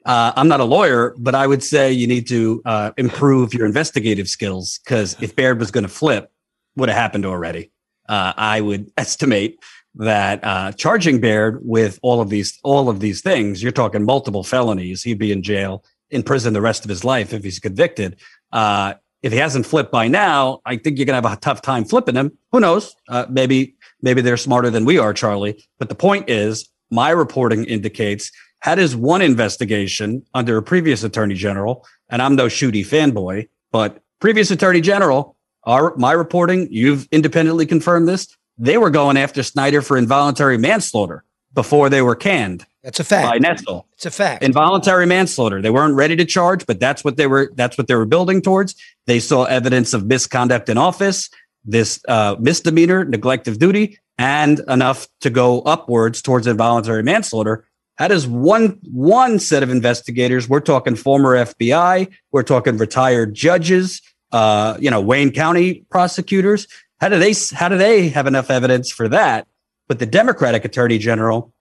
[0.05, 3.67] uh, I'm not a lawyer, but I would say you need to uh, improve your
[3.67, 6.31] investigative skills because if Baird was going to flip,
[6.77, 7.73] would have happened already.
[8.09, 9.59] Uh, I would estimate
[9.97, 14.45] that uh, charging Baird with all of these all of these things, you're talking multiple
[14.45, 15.03] felonies.
[15.03, 18.17] He'd be in jail, in prison the rest of his life if he's convicted.
[18.53, 21.85] Uh, if he hasn't flipped by now, I think you're gonna have a tough time
[21.85, 22.37] flipping him.
[22.53, 22.95] Who knows?
[23.09, 25.65] Uh, maybe maybe they're smarter than we are, Charlie.
[25.79, 28.31] But the point is, my reporting indicates
[28.61, 34.03] had his one investigation under a previous attorney general, and I'm no Schuette fanboy, but
[34.21, 38.29] previous attorney general, our my reporting, you've independently confirmed this.
[38.59, 42.65] They were going after Snyder for involuntary manslaughter before they were canned.
[42.83, 43.29] That's a fact.
[43.29, 43.85] By Nessel.
[43.95, 44.45] It's a fact.
[44.45, 45.61] Involuntary manslaughter.
[45.61, 47.51] They weren't ready to charge, but that's what they were.
[47.57, 48.77] That's what they were building towards.
[49.07, 51.29] They saw evidence of misconduct in office,
[51.65, 57.66] this uh, misdemeanor, neglect of duty, and enough to go upwards towards involuntary manslaughter.
[57.99, 60.49] That is one one set of investigators.
[60.49, 62.13] We're talking former FBI.
[62.31, 64.03] We're talking retired judges.
[64.33, 66.67] Uh, you know, Wayne County prosecutors.
[67.01, 69.47] How do they how do they have enough evidence for that?
[69.89, 71.53] But the Democratic Attorney General,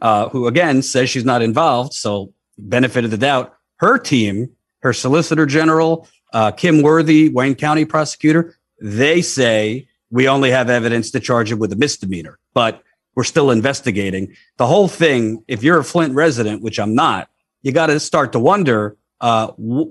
[0.00, 4.50] uh, who again says she's not involved, so benefit of the doubt, her team,
[4.80, 11.10] her Solicitor General, uh, Kim Worthy, Wayne County prosecutor, they say we only have evidence
[11.12, 12.82] to charge him with a misdemeanor, but
[13.18, 14.32] we're still investigating.
[14.58, 17.28] The whole thing, if you're a Flint resident, which I'm not,
[17.62, 19.88] you got to start to wonder uh, wh-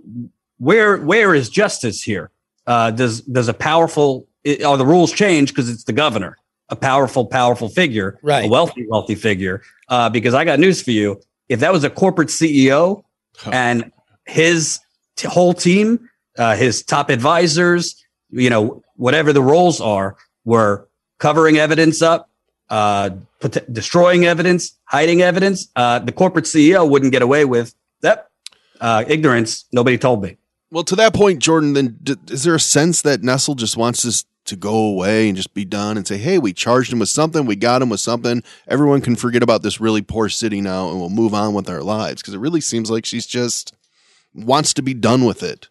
[0.59, 2.31] where where is justice here?
[2.65, 4.25] Uh, does does a powerful
[4.65, 6.37] are the rules change because it's the governor,
[6.69, 8.45] a powerful powerful figure, Right.
[8.45, 9.61] a wealthy wealthy figure?
[9.89, 11.19] Uh, because I got news for you:
[11.49, 13.03] if that was a corporate CEO
[13.51, 13.91] and
[14.25, 14.79] his
[15.17, 20.15] t- whole team, uh, his top advisors, you know, whatever the roles are,
[20.45, 20.87] were
[21.19, 22.29] covering evidence up,
[22.69, 23.11] uh,
[23.71, 25.69] destroying evidence, hiding evidence.
[25.75, 28.29] Uh, the corporate CEO wouldn't get away with that.
[28.79, 29.65] Uh, ignorance.
[29.71, 30.37] Nobody told me.
[30.69, 34.03] Well, to that point, Jordan, then d- is there a sense that Nessel just wants
[34.03, 37.09] this to go away and just be done and say, hey, we charged him with
[37.09, 38.43] something, we got him with something.
[38.67, 41.81] Everyone can forget about this really poor city now and we'll move on with our
[41.81, 42.21] lives?
[42.21, 43.73] Because it really seems like she's just
[44.33, 45.67] wants to be done with it.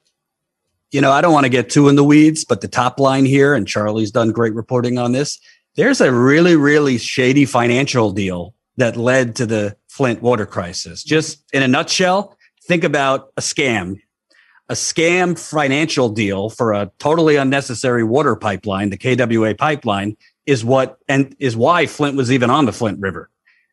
[0.92, 3.24] you know, I don't want to get too in the weeds, but the top line
[3.24, 5.38] here, and Charlie's done great reporting on this.
[5.76, 11.02] There's a really, really shady financial deal that led to the Flint water crisis.
[11.02, 14.00] Just in a nutshell, think about a scam.
[14.68, 20.16] A scam financial deal for a totally unnecessary water pipeline, the KWA pipeline,
[20.46, 23.30] is what and is why Flint was even on the Flint River.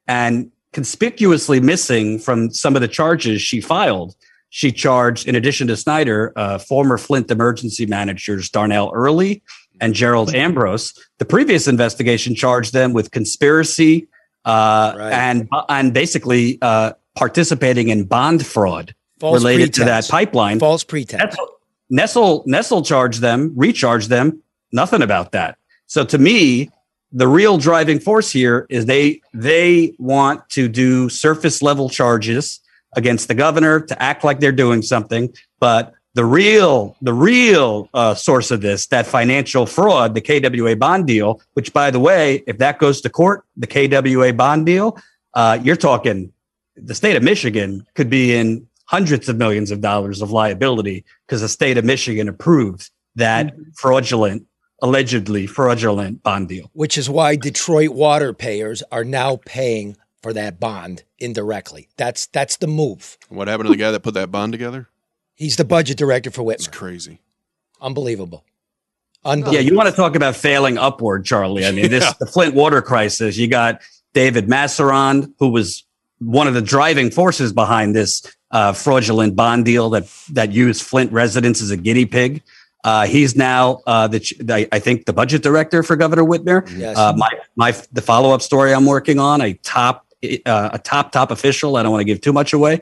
[0.08, 4.16] And conspicuously missing from some of the charges she filed
[4.56, 9.42] she charged, in addition to Snyder, uh, former Flint emergency managers Darnell Earley
[9.84, 10.94] and Gerald Ambrose.
[11.20, 14.08] The previous investigation charged them with conspiracy
[14.46, 20.60] uh, and and basically uh, participating in bond fraud False related to that pipeline.
[20.60, 21.36] False pretense.
[21.92, 24.42] Nessel Nessel charged them, recharged them.
[24.72, 25.58] Nothing about that.
[25.86, 26.70] So to me,
[27.12, 32.62] the real driving force here is they they want to do surface level charges
[32.96, 38.14] against the governor to act like they're doing something, but the real the real uh,
[38.14, 42.58] source of this that financial fraud the KWA bond deal which by the way if
[42.60, 44.98] that goes to court the KWA bond deal
[45.34, 46.32] uh, you're talking
[46.76, 51.42] the state of Michigan could be in hundreds of millions of dollars of liability because
[51.42, 54.46] the state of Michigan approved that fraudulent
[54.82, 60.58] allegedly fraudulent bond deal which is why Detroit water payers are now paying for that
[60.60, 61.90] bond indirectly.
[61.98, 63.18] That's that's the move.
[63.28, 64.88] What happened to the guy that put that bond together?
[65.36, 66.54] He's the budget director for Whitmer.
[66.54, 67.20] It's crazy.
[67.82, 68.44] Unbelievable.
[69.26, 69.54] Unbelievable.
[69.56, 71.66] Yeah, you want to talk about failing upward, Charlie.
[71.66, 72.14] I mean, this Yeah.
[72.20, 73.38] the Flint water crisis.
[73.38, 73.82] You got
[74.14, 75.84] David Massaron, who was
[76.20, 78.22] one of the driving forces behind this
[78.52, 82.44] uh, fraudulent bond deal that that used Flint residents as a guinea pig.
[82.84, 86.70] Uh, he's now uh, the ch- I I think the budget director for Governor Whitmer.
[86.78, 86.98] Yes.
[86.98, 90.06] Uh, my my the follow up story I'm working on a top
[90.46, 91.78] uh, a top top official.
[91.78, 92.82] I don't want to give too much away.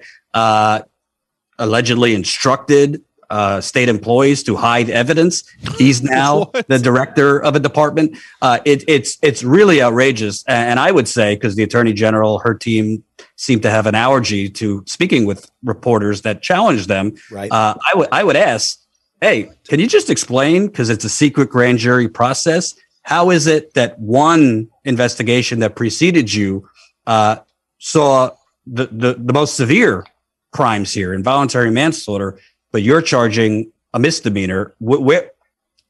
[1.61, 3.01] Allegedly instructed
[3.31, 5.43] uh, state employees to hide evidence.
[5.77, 8.17] He's now the director of a department.
[8.41, 12.53] Uh, it, it's it's really outrageous, and I would say because the attorney general, her
[12.53, 13.03] team
[13.37, 17.15] seem to have an allergy to speaking with reporters that challenge them.
[17.31, 17.49] Right.
[17.51, 18.77] Uh, I would I would ask,
[19.21, 22.75] hey, can you just explain because it's a secret grand jury process?
[23.03, 26.69] How is it that one investigation that preceded you
[27.07, 27.37] uh,
[27.79, 28.31] saw
[28.67, 30.05] the, the the most severe
[30.51, 32.37] crimes here, involuntary manslaughter,
[32.71, 34.73] but you're charging a misdemeanor.
[34.79, 35.31] Wh- where,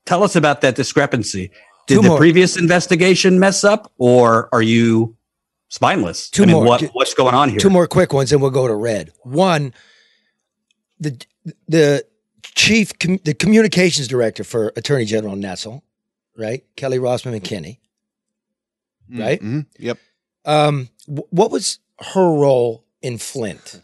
[0.05, 1.51] tell us about that discrepancy.
[1.87, 2.17] Did Two the more.
[2.17, 5.15] previous investigation mess up, or are you
[5.69, 6.29] spineless?
[6.29, 6.65] Two I mean, more.
[6.65, 7.59] What, what's going on here?
[7.59, 9.11] Two more quick ones, and we'll go to red.
[9.23, 9.73] One,
[10.99, 11.19] the
[11.67, 12.05] the
[12.55, 15.81] chief, com- the communications director for Attorney General Nessel,
[16.37, 16.63] right?
[16.75, 17.79] Kelly Rossman McKinney,
[19.09, 19.39] right?
[19.41, 19.61] Mm-hmm.
[19.79, 19.97] Yep.
[20.45, 21.79] Um, wh- what was
[22.13, 23.81] her role in Flint?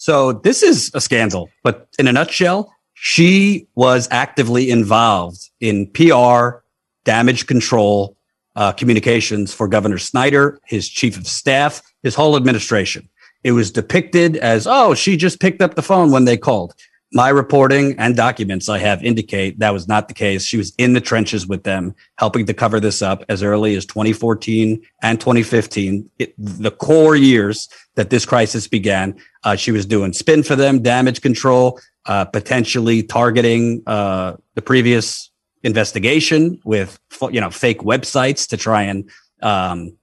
[0.00, 6.62] So this is a scandal, but in a nutshell, she was actively involved in PR,
[7.04, 8.16] damage control,
[8.56, 13.10] uh, communications for Governor Snyder, his chief of staff, his whole administration.
[13.44, 16.72] It was depicted as, oh, she just picked up the phone when they called.
[17.12, 20.44] My reporting and documents I have indicate that was not the case.
[20.44, 23.84] She was in the trenches with them, helping to cover this up as early as
[23.84, 29.18] 2014 and 2015, it, the core years that this crisis began.
[29.42, 35.30] Uh, she was doing spin for them, damage control, uh, potentially targeting uh, the previous
[35.64, 36.98] investigation with
[37.32, 39.10] you know fake websites to try and
[39.42, 39.96] um,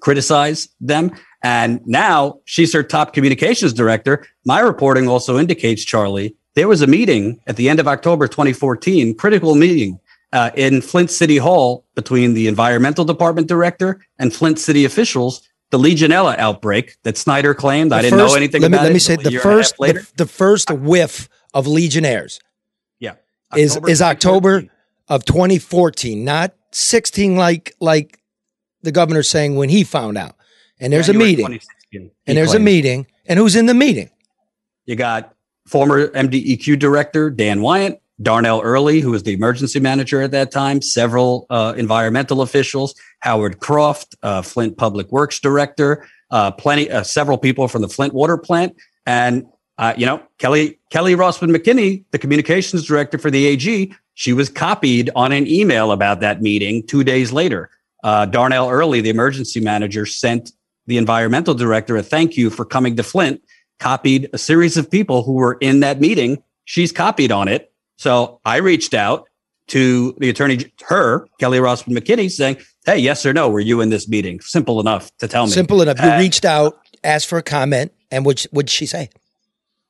[0.00, 1.12] criticize them.
[1.42, 4.26] And now she's her top communications director.
[4.44, 9.14] My reporting also indicates, Charlie, there was a meeting at the end of October 2014,
[9.14, 10.00] critical meeting
[10.32, 15.48] uh, in Flint City Hall between the environmental department director and Flint city officials.
[15.70, 17.92] The Legionella outbreak that Snyder claimed.
[17.92, 19.66] I didn't know anything let me, about Let me say the year and a half
[19.68, 22.40] first, the, the first whiff of Legionnaires
[22.98, 23.14] yeah,
[23.54, 24.64] is October is October
[25.08, 28.18] of 2014, not 16 like like
[28.82, 30.34] the governor's saying when he found out.
[30.80, 31.60] And there's January a meeting,
[32.26, 34.10] and there's a meeting, and who's in the meeting?
[34.86, 35.34] You got
[35.68, 40.82] former MDEQ director Dan Wyant, Darnell Earley, who was the emergency manager at that time,
[40.82, 47.38] several uh, environmental officials, Howard Croft, uh, Flint Public Works director, uh, plenty, uh, several
[47.38, 49.46] people from the Flint water plant, and
[49.78, 53.94] uh, you know Kelly Kelly Rossman McKinney, the communications director for the AG.
[54.14, 57.70] She was copied on an email about that meeting two days later.
[58.02, 60.52] Uh, Darnell Earley, the emergency manager, sent
[60.86, 63.40] the environmental director a thank you for coming to Flint
[63.78, 66.42] copied a series of people who were in that meeting.
[66.64, 67.72] She's copied on it.
[67.96, 69.28] So I reached out
[69.68, 73.90] to the attorney, her, Kelly Rossman McKinney, saying, Hey, yes or no, were you in
[73.90, 74.40] this meeting?
[74.40, 75.52] Simple enough to tell me.
[75.52, 76.00] Simple enough.
[76.00, 79.10] You Uh, reached out, asked for a comment, and what what'd she say?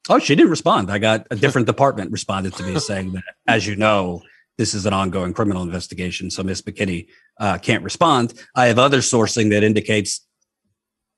[0.09, 0.91] Oh, she didn't respond.
[0.91, 4.23] I got a different department responded to me saying that, as you know,
[4.57, 6.31] this is an ongoing criminal investigation.
[6.31, 7.07] So Miss McKinney
[7.39, 8.35] uh, can't respond.
[8.57, 10.27] I have other sourcing that indicates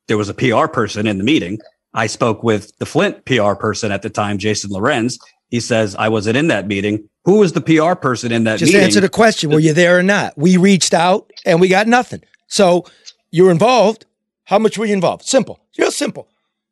[0.09, 1.61] there was a PR person in the meeting.
[1.95, 5.18] I spoke with the Flint PR person at the time, Jason Lorenz.
[5.49, 7.09] He says I wasn't in that meeting.
[7.24, 8.84] Who was the PR person in that Just meeting?
[8.84, 9.51] answer the question.
[9.51, 10.36] Were you there or not?
[10.38, 12.22] We reached out and we got nothing.
[12.47, 12.86] So
[13.30, 14.07] you're involved.
[14.45, 15.24] How much were you involved?
[15.24, 15.61] Simple.
[15.78, 16.28] Real simple.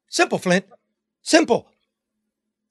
[0.08, 0.64] Simple, Flint.
[1.22, 1.68] Simple.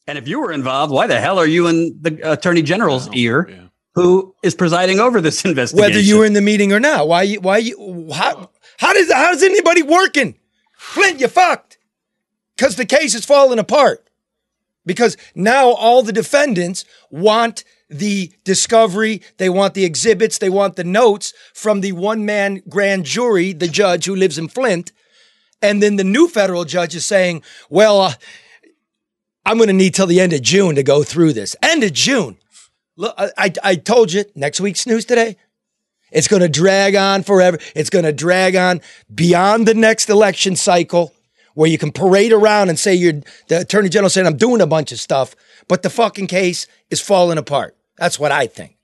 [0.07, 3.69] And if you were involved, why the hell are you in the Attorney General's ear,
[3.93, 5.85] who is presiding over this investigation?
[5.85, 7.07] Whether you were in the meeting or not.
[7.09, 10.35] Why you why you how how does how is anybody working?
[10.77, 11.66] Flint, you fucked.
[12.57, 14.03] Because the case is falling apart.
[14.85, 20.83] Because now all the defendants want the discovery, they want the exhibits, they want the
[20.83, 24.91] notes from the one man grand jury, the judge who lives in Flint.
[25.61, 28.13] And then the new federal judge is saying, well, uh,
[29.45, 31.55] I'm going to need till the end of June to go through this.
[31.61, 32.37] End of June.
[32.95, 35.37] Look, I, I, I told you next week's news today.
[36.11, 37.57] It's going to drag on forever.
[37.75, 38.81] It's going to drag on
[39.13, 41.13] beyond the next election cycle
[41.57, 44.67] where you can parade around and say you're the attorney general saying I'm doing a
[44.67, 45.35] bunch of stuff,
[45.67, 47.75] but the fucking case is falling apart.
[47.97, 48.77] That's what I think.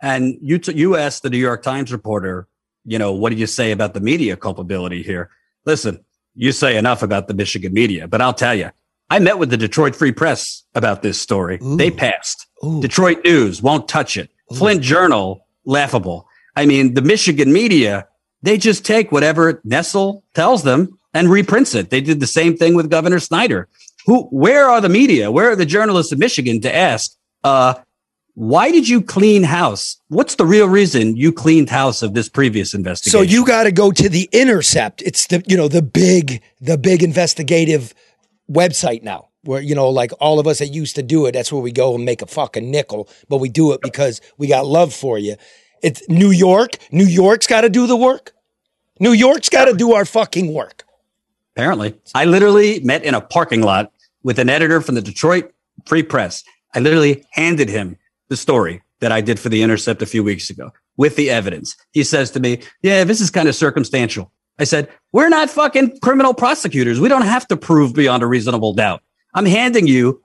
[0.00, 2.46] And you t- you asked the New York Times reporter,
[2.84, 5.28] you know, what do you say about the media culpability here?
[5.64, 6.04] Listen,
[6.36, 8.70] you say enough about the Michigan media, but I'll tell you,
[9.10, 11.58] I met with the Detroit Free Press about this story.
[11.60, 12.46] They passed.
[12.78, 14.30] Detroit News won't touch it.
[14.54, 16.28] Flint Journal, laughable.
[16.54, 18.06] I mean, the Michigan media,
[18.42, 21.90] they just take whatever Nessel tells them and reprints it.
[21.90, 23.68] They did the same thing with Governor Snyder.
[24.06, 24.24] Who?
[24.26, 25.30] Where are the media?
[25.30, 27.16] Where are the journalists of Michigan to ask?
[27.42, 27.74] Uh,
[28.34, 29.96] why did you clean house?
[30.08, 33.18] What's the real reason you cleaned house of this previous investigation?
[33.18, 35.00] So you got to go to the Intercept.
[35.00, 37.94] It's the you know the big the big investigative
[38.50, 39.28] website now.
[39.42, 41.72] Where you know like all of us that used to do it, that's where we
[41.72, 43.08] go and make a fucking nickel.
[43.28, 45.36] But we do it because we got love for you.
[45.82, 46.76] It's New York.
[46.92, 48.34] New York's got to do the work.
[49.00, 50.85] New York's got to do our fucking work.
[51.56, 53.90] Apparently, I literally met in a parking lot
[54.22, 55.52] with an editor from the Detroit
[55.86, 56.44] Free Press.
[56.74, 57.96] I literally handed him
[58.28, 61.74] the story that I did for the Intercept a few weeks ago with the evidence.
[61.92, 64.30] He says to me, Yeah, this is kind of circumstantial.
[64.58, 67.00] I said, We're not fucking criminal prosecutors.
[67.00, 69.02] We don't have to prove beyond a reasonable doubt.
[69.32, 70.20] I'm handing you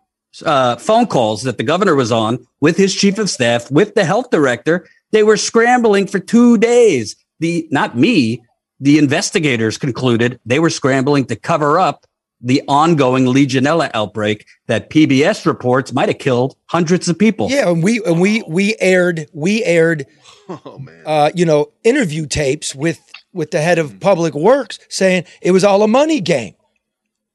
[0.46, 4.04] uh, phone calls that the governor was on with his chief of staff, with the
[4.04, 4.86] health director.
[5.12, 7.16] They were scrambling for two days.
[7.40, 8.44] The not me,
[8.82, 12.06] the investigators concluded they were scrambling to cover up
[12.42, 17.50] the ongoing Legionella outbreak that PBS reports might have killed hundreds of people.
[17.50, 20.08] Yeah, and we and we we aired we aired,
[21.06, 23.00] uh, you know, interview tapes with
[23.32, 26.56] with the head of public works saying it was all a money game.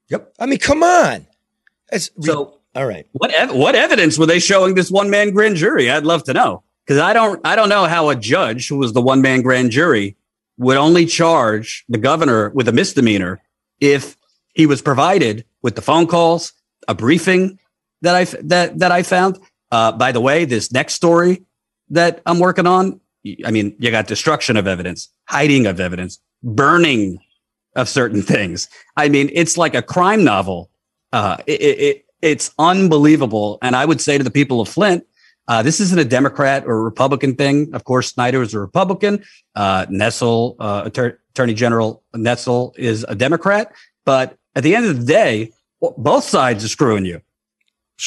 [0.08, 0.34] Yep.
[0.38, 1.26] I mean, come on.
[1.92, 3.06] It's So all right.
[3.12, 5.88] What ev- what evidence were they showing this one man grand jury?
[5.88, 8.92] I'd love to know because I don't I don't know how a judge who was
[8.92, 10.16] the one man grand jury
[10.58, 13.40] would only charge the governor with a misdemeanor
[13.80, 14.16] if
[14.54, 16.52] he was provided with the phone calls,
[16.88, 17.58] a briefing
[18.02, 19.38] that I that that I found.
[19.70, 21.44] Uh, by the way, this next story
[21.90, 23.00] that I'm working on,
[23.44, 27.18] I mean, you got destruction of evidence, hiding of evidence, burning
[27.74, 28.68] of certain things.
[28.96, 30.70] I mean, it's like a crime novel.
[31.12, 33.58] Uh, it, it, it it's unbelievable.
[33.60, 35.06] And I would say to the people of Flint,
[35.48, 37.70] uh, this isn't a Democrat or Republican thing.
[37.74, 39.24] Of course, Snyder is a Republican.
[39.54, 43.72] Uh, Nessel, uh, Attor- Attorney General Nessel is a Democrat.
[44.04, 47.20] But at the end of the day, both sides are screwing you.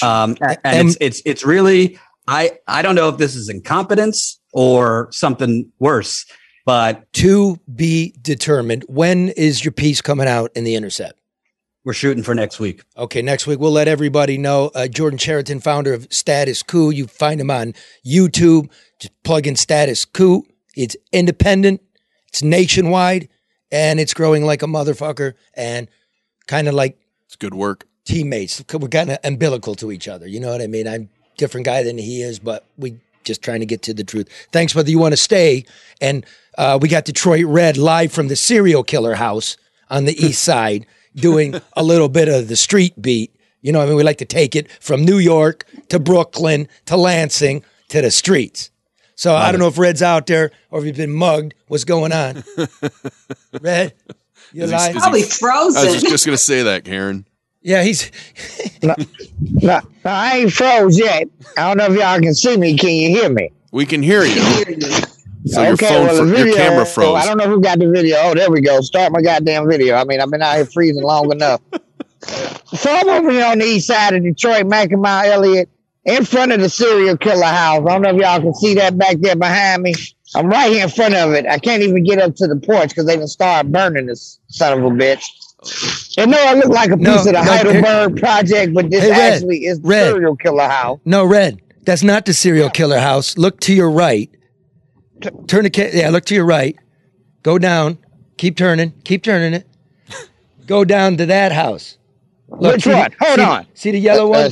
[0.02, 4.40] Um, and And- it's, it's, it's really, I, I don't know if this is incompetence
[4.54, 6.26] or something worse,
[6.66, 8.84] but To be determined.
[8.88, 11.19] When is your piece coming out in the Intercept?
[11.86, 12.84] We're shooting for next week.
[12.98, 14.70] Okay, next week we'll let everybody know.
[14.76, 16.90] Uh, Jordan Chariton, founder of Status Coup.
[16.92, 17.74] You find him on
[18.06, 18.70] YouTube.
[19.00, 20.44] Just plug in Status Coup.
[20.76, 21.82] It's independent,
[22.28, 23.30] it's nationwide,
[23.72, 25.88] and it's growing like a motherfucker and
[26.48, 27.86] kind of like It's good work.
[28.06, 28.64] teammates.
[28.74, 30.28] We're kind of umbilical to each other.
[30.28, 30.88] You know what I mean?
[30.88, 34.28] I'm different guy than he is, but we just trying to get to the truth.
[34.52, 35.66] Thanks, whether you want to stay.
[36.02, 36.26] And
[36.58, 39.56] uh, we got Detroit Red live from the serial killer house
[39.90, 40.86] on the east side
[41.20, 43.36] doing a little bit of the street beat.
[43.62, 46.96] You know, I mean, we like to take it from New York to Brooklyn to
[46.96, 48.72] Lansing to the streets.
[49.16, 51.54] So I don't know if Red's out there or if he's been mugged.
[51.68, 52.42] What's going on?
[53.62, 53.94] Red,
[54.54, 54.96] you Is he- alive?
[54.96, 55.04] is
[55.38, 57.26] he- Probably I was just, just going to say that, Karen.
[57.62, 58.10] Yeah, he's
[58.84, 58.96] No,
[59.42, 61.28] no, I ain't froze yet.
[61.58, 62.78] I don't know if y'all can see me.
[62.78, 63.52] Can you hear me?
[63.74, 64.42] We can hear you.
[65.46, 67.16] So your okay, phone, well, fro- the your camera froze.
[67.16, 68.18] I don't know who got the video.
[68.20, 68.82] Oh, there we go.
[68.82, 69.96] Start my goddamn video.
[69.96, 71.62] I mean, I've been out here freezing long enough.
[72.22, 75.70] So I'm over here on the east side of Detroit, Mackin Mount Elliott,
[76.06, 77.86] in front of the serial killer house.
[77.88, 79.94] I don't know if y'all can see that back there behind me.
[80.36, 81.46] I'm right here in front of it.
[81.48, 84.78] I can't even get up to the porch because they done started burning this son
[84.78, 85.24] of a bitch.
[86.18, 89.04] And no, I look like a piece No, of the no, Heidelberg project, but this
[89.04, 90.12] Hey, Red, actually is the Red.
[90.12, 91.00] serial killer house.
[91.06, 91.62] No, Red.
[91.86, 93.38] That's not the serial killer house.
[93.38, 94.30] Look to your right.
[95.22, 96.10] T- turn the ca- yeah.
[96.10, 96.76] Look to your right.
[97.44, 97.98] Go down.
[98.38, 98.94] Keep turning.
[99.04, 99.68] Keep turning it.
[100.66, 101.98] Go down to that house.
[102.50, 103.66] Look, Which see the- Hold see- on.
[103.74, 104.52] See the yellow one?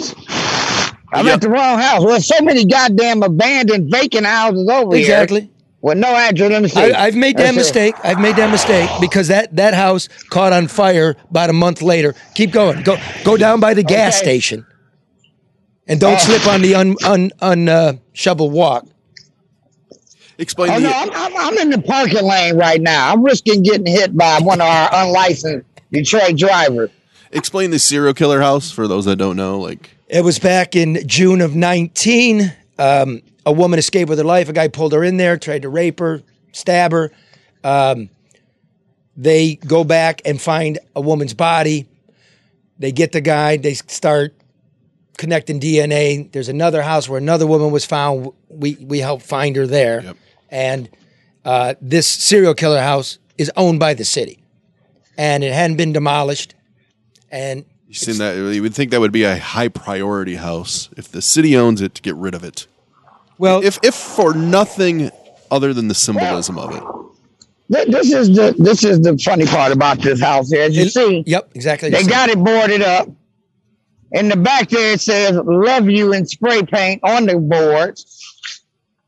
[1.13, 2.03] I'm at the wrong house.
[2.03, 5.05] There's so many goddamn abandoned vacant houses over here.
[5.05, 5.49] Exactly.
[5.81, 6.49] With no address.
[6.51, 6.91] Let me see.
[6.93, 7.59] I, I've made that That's it.
[7.59, 7.95] mistake.
[8.03, 12.13] I've made that mistake because that that house caught on fire about a month later.
[12.35, 12.81] Keep going.
[12.83, 14.23] Go go down by the gas Okay.
[14.25, 14.65] station,
[15.87, 16.17] and don't Oh.
[16.17, 18.85] slip on the un un un uh, shovel walk.
[20.37, 23.11] Explain Oh the no, I'm, I'm, I'm in the parking lane right now.
[23.11, 26.89] I'm risking getting hit by one of our unlicensed Detroit drivers.
[27.31, 29.59] explain the serial killer house for those that don't know.
[29.59, 32.53] Like It was back in June of 19.
[32.77, 34.49] Um, a woman escaped with her life.
[34.49, 36.21] A guy pulled her in there, tried to rape her,
[36.51, 37.11] stab her.
[37.63, 38.09] Um,
[39.15, 41.87] they go back and find a woman's body.
[42.77, 43.57] They get the guy.
[43.57, 44.35] They start
[45.17, 46.31] connecting DNA.
[46.31, 48.31] There's another house where another woman was found.
[48.49, 50.01] We we helped find her there.
[50.03, 50.17] Yep.
[50.49, 50.89] And
[51.45, 54.39] uh, this serial killer house is owned by the city,
[55.17, 56.55] and it hadn't been demolished.
[57.31, 61.09] And you seen that, you would think that would be a high priority house if
[61.11, 62.67] the city owns it to get rid of it.
[63.37, 65.11] well, If if for nothing
[65.51, 66.83] other than the symbolism of it.
[67.73, 70.51] th- this is the this is the funny part about this house.
[70.53, 71.89] As you see, Yep, exactly.
[71.89, 73.09] they got it boarded up.
[74.13, 78.16] In the back there, it says "Love You" in spray paint on the boards.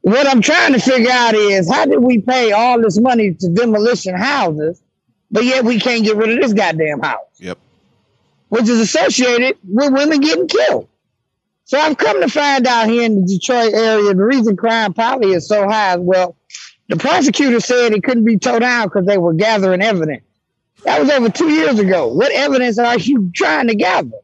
[0.10, 3.50] What I'm trying to figure out is how did we pay all this money to
[3.50, 4.82] demolition houses,
[5.30, 7.20] but yet we can't get rid of this goddamn house?
[7.38, 7.58] Yep.
[8.50, 10.88] which is associated with women getting killed.
[11.66, 15.34] So I've come to find out here in the Detroit area, the reason crime probably
[15.34, 15.98] is so high.
[15.98, 16.36] Well,
[16.88, 20.24] the prosecutor said it couldn't be towed down because they were gathering evidence.
[20.84, 22.08] That was over two years ago.
[22.08, 24.18] What evidence are you trying to gather?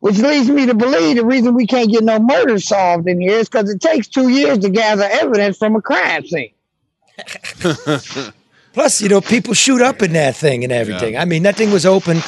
[0.00, 3.38] Which leads me to believe the reason we can't get no murder solved in here
[3.38, 6.52] is because it takes two years to gather evidence from a crime scene.
[8.72, 11.16] Plus, you know, people shoot up in that thing and everything.
[11.16, 12.22] I mean, that thing was open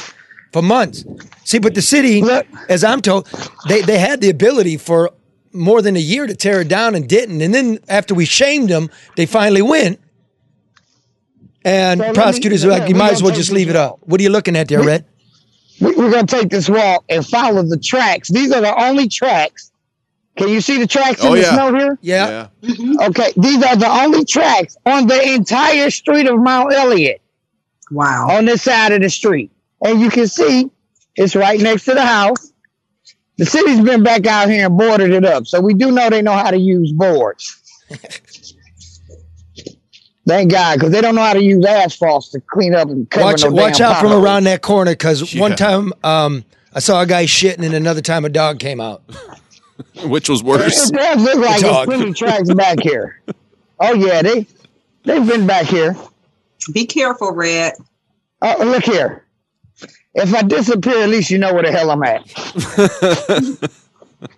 [0.51, 1.03] for months.
[1.45, 2.21] See, but the city,
[2.69, 3.27] as I'm told,
[3.67, 5.11] they, they had the ability for
[5.51, 7.41] more than a year to tear it down and didn't.
[7.41, 9.99] And then after we shamed them, they finally went.
[11.65, 13.99] And So let me- prosecutors are like, you might as well just leave it up.
[14.01, 15.05] What are you looking at there, Red?
[15.81, 18.29] We- We're going to take this walk and follow the tracks.
[18.29, 19.71] These are the only tracks.
[20.37, 21.53] Can you see the tracks Oh, in the yeah.
[21.53, 21.99] snow here?
[22.01, 22.47] Yeah.
[22.63, 23.01] Mm-hmm.
[23.09, 27.21] Okay, these are the only tracks on the entire street of Mount Elliott.
[27.91, 28.29] Wow.
[28.31, 29.51] On this side of the street.
[29.85, 30.71] And you can see
[31.15, 32.51] it's right next to the house.
[33.37, 35.45] The city's been back out here and boarded it up.
[35.45, 37.59] So we do know they know how to use boards.
[40.25, 43.25] Thank God, because they don't know how to use asphalt to clean up and cover
[43.25, 44.23] Watch, no watch damn out from potholes.
[44.25, 48.23] around that corner because one time um, I saw a guy shitting and another time
[48.23, 49.03] a dog came out.
[50.05, 50.89] Which was worse?
[50.89, 51.87] It does look like Dog.
[51.89, 53.21] there's plenty tracks back here.
[53.79, 54.47] Oh yeah, they
[55.03, 55.95] they've been back here.
[56.71, 57.73] Be careful, Red.
[58.41, 59.25] Oh, look here.
[60.13, 63.71] If I disappear, at least you know where the hell I'm at.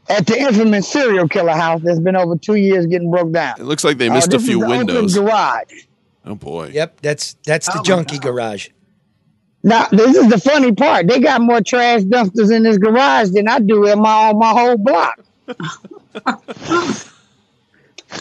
[0.10, 3.56] at the infamous serial killer house that's been over two years getting broke down.
[3.60, 5.14] It looks like they Uh, missed a this is few the open windows.
[5.16, 5.84] garage.
[6.26, 6.72] Oh boy.
[6.74, 8.70] Yep, that's that's the Oh, junkie garage.
[9.64, 11.08] Now, this is the funny part.
[11.08, 14.50] They got more trash dumpsters in this garage than I do in my on my
[14.52, 15.20] whole block.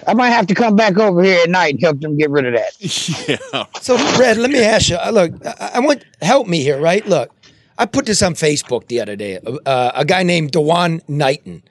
[0.06, 2.46] I might have to come back over here at night and help them get rid
[2.46, 2.72] of that.
[3.54, 3.64] Yeah.
[3.80, 4.96] So, Red, let me ask you.
[4.96, 7.06] uh, Look, I, I want help me here, right?
[7.06, 7.30] Look,
[7.76, 9.38] I put this on Facebook the other day.
[9.66, 11.62] Uh, a guy named Dewan Knighton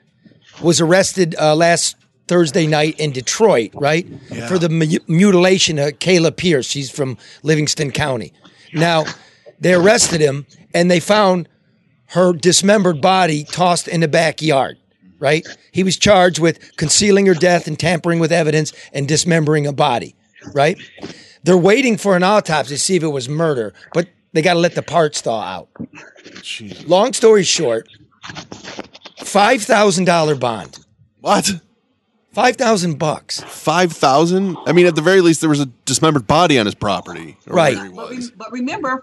[0.62, 1.96] was arrested uh, last
[2.28, 4.06] Thursday night in Detroit, right,
[4.48, 6.66] for the mu- mutilation of Kayla Pierce.
[6.66, 8.32] She's from Livingston County.
[8.72, 9.04] Now,
[9.60, 11.48] they arrested him and they found
[12.08, 14.78] her dismembered body tossed in the backyard.
[15.20, 15.46] Right?
[15.72, 20.14] He was charged with concealing her death and tampering with evidence and dismembering a body.
[20.52, 20.76] Right?
[21.44, 24.58] They're waiting for an autopsy to see if it was murder, but they got to
[24.60, 25.68] let the parts thaw out.
[26.86, 27.88] Long story short,
[29.18, 30.78] five thousand dollar bond.
[31.20, 31.50] What?
[32.32, 33.40] Five thousand bucks.
[33.40, 34.56] Five thousand?
[34.66, 37.36] I mean, at the very least, there was a dismembered body on his property.
[37.46, 37.76] or Right.
[37.76, 39.02] wherever he But, re- but remember,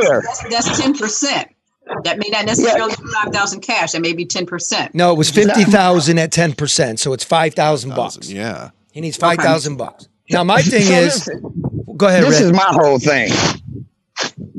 [0.00, 0.22] here.
[0.48, 1.46] that's, that's 10%.
[2.04, 3.92] That may not necessarily be 5000 cash.
[3.92, 4.94] That may be 10%.
[4.94, 8.30] No, it was fifty thousand at ten percent, so it's five thousand bucks.
[8.30, 8.70] Yeah.
[8.92, 10.06] He needs five thousand bucks.
[10.30, 12.42] Now my thing So is, listen, go ahead, this Red.
[12.44, 13.32] is my whole thing.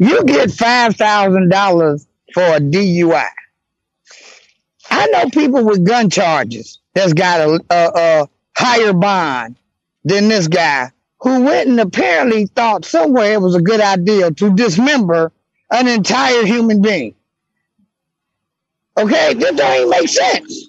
[0.01, 3.27] You get five thousand dollars for a DUI.
[4.89, 9.57] I know people with gun charges that's got a, a, a higher bond
[10.03, 14.55] than this guy who went and apparently thought somewhere it was a good idea to
[14.55, 15.31] dismember
[15.69, 17.13] an entire human being.
[18.97, 20.65] Okay, this don't even make sense.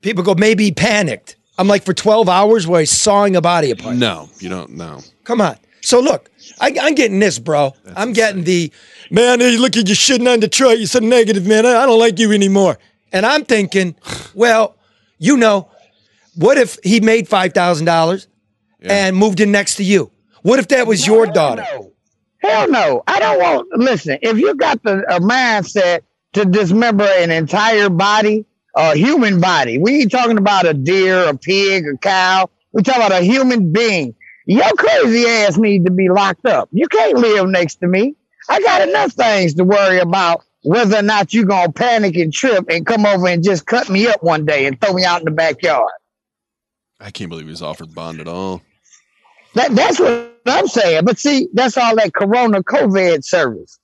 [0.00, 1.34] People go, maybe he panicked.
[1.58, 3.96] I'm like, for twelve hours, where he's sawing a body apart.
[3.96, 5.00] No, you don't know.
[5.24, 5.56] Come on.
[5.86, 7.72] So look, I, I'm getting this, bro.
[7.94, 8.72] I'm getting the
[9.08, 9.38] man.
[9.38, 10.78] Hey, look at you shitting on Detroit.
[10.78, 11.64] You're so negative, man.
[11.64, 12.76] I, I don't like you anymore.
[13.12, 13.94] And I'm thinking,
[14.34, 14.76] well,
[15.18, 15.70] you know,
[16.34, 18.26] what if he made five thousand dollars
[18.80, 20.10] and moved in next to you?
[20.42, 21.64] What if that was your daughter?
[22.38, 23.04] Hell no.
[23.06, 26.00] I don't want listen, if you got the a mindset
[26.32, 28.44] to dismember an entire body,
[28.74, 32.50] a human body, we ain't talking about a deer, a pig, a cow.
[32.72, 34.15] We talking about a human being.
[34.46, 36.68] Your crazy ass need to be locked up.
[36.72, 38.14] You can't live next to me.
[38.48, 42.66] I got enough things to worry about whether or not you're gonna panic and trip
[42.70, 45.24] and come over and just cut me up one day and throw me out in
[45.24, 45.90] the backyard.
[47.00, 48.62] I can't believe he was offered bond at all.
[49.54, 51.04] That, that's what I'm saying.
[51.04, 53.78] But see, that's all that Corona COVID service.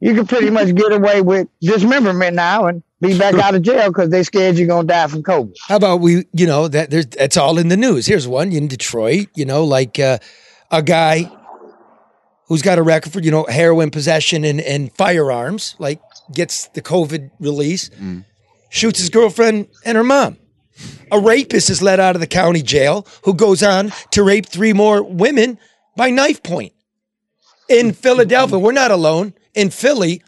[0.00, 3.88] You can pretty much get away with dismemberment now and be back out of jail
[3.88, 5.54] because they scared you're gonna die from COVID.
[5.68, 8.06] How about we, you know, that there's that's all in the news.
[8.06, 10.18] Here's one in Detroit, you know, like uh,
[10.70, 11.30] a guy
[12.46, 16.00] who's got a record for, you know, heroin possession and, and firearms, like
[16.34, 17.90] gets the COVID release,
[18.70, 20.38] shoots his girlfriend and her mom.
[21.12, 24.72] A rapist is let out of the county jail who goes on to rape three
[24.72, 25.58] more women
[25.96, 26.72] by knife point.
[27.68, 28.58] in Philadelphia.
[28.58, 29.34] We're not alone.
[29.54, 30.22] In Philly,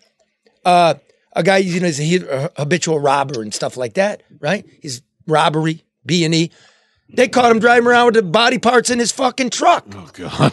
[0.65, 0.95] uh,
[1.35, 4.67] a guy, you know, he's a, habitual robber and stuff like that, right?
[4.81, 6.51] He's robbery, B and E.
[7.15, 9.87] They caught him driving around with the body parts in his fucking truck.
[9.95, 10.53] Oh God.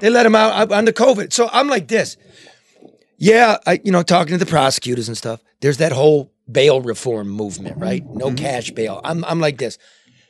[0.00, 1.32] They let him out under COVID.
[1.32, 2.16] So I'm like this.
[3.16, 5.42] Yeah, I, you know, talking to the prosecutors and stuff.
[5.60, 8.04] There's that whole bail reform movement, right?
[8.06, 9.00] No cash bail.
[9.02, 9.76] I'm, I'm like this.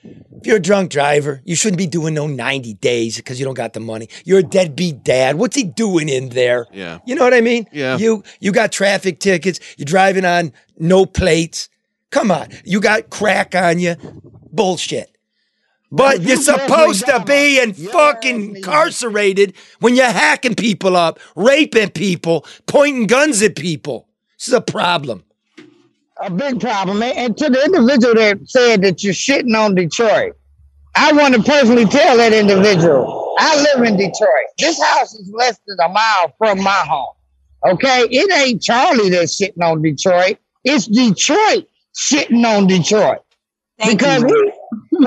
[0.03, 3.55] If you're a drunk driver, you shouldn't be doing no 90 days because you don't
[3.55, 4.09] got the money.
[4.25, 5.37] You're a deadbeat dad.
[5.37, 6.66] What's he doing in there?
[6.73, 6.99] Yeah.
[7.07, 7.66] You know what I mean?
[7.73, 7.97] Yeah.
[7.97, 9.59] You you got traffic tickets.
[9.77, 11.69] You're driving on no plates.
[12.11, 12.49] Come on.
[12.65, 13.97] You got crack on you.
[14.53, 15.16] Bullshit.
[15.91, 22.47] But you're supposed to be in fucking incarcerated when you're hacking people up, raping people,
[22.66, 24.07] pointing guns at people.
[24.39, 25.25] This is a problem.
[26.20, 27.03] A big problem.
[27.03, 30.35] And- to the individual that said that you're shitting on Detroit,
[30.97, 34.47] I want to personally tell that individual, I live in Detroit.
[34.59, 37.15] This house is less than a mile from my home.
[37.66, 38.03] Okay?
[38.11, 40.39] It ain't Charlie that's shitting on Detroit.
[40.65, 43.19] It's Detroit shitting on Detroit.
[43.86, 44.53] because we,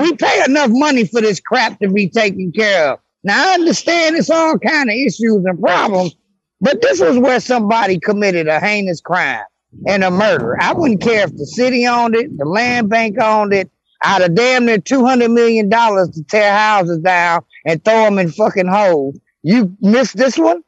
[0.00, 2.98] we pay enough money for this crap to be taken care of.
[3.22, 6.16] Now I understand it's all kind of issues and problems,
[6.60, 9.44] but this was where somebody committed a heinous crime
[9.86, 10.56] and a murder.
[10.60, 13.70] I wouldn't care if the city owned it, the land bank owned it.
[14.04, 18.18] Out of damn near two hundred million dollars to tear houses down and throw them
[18.18, 19.16] in fucking holes.
[19.44, 20.64] You missed this one?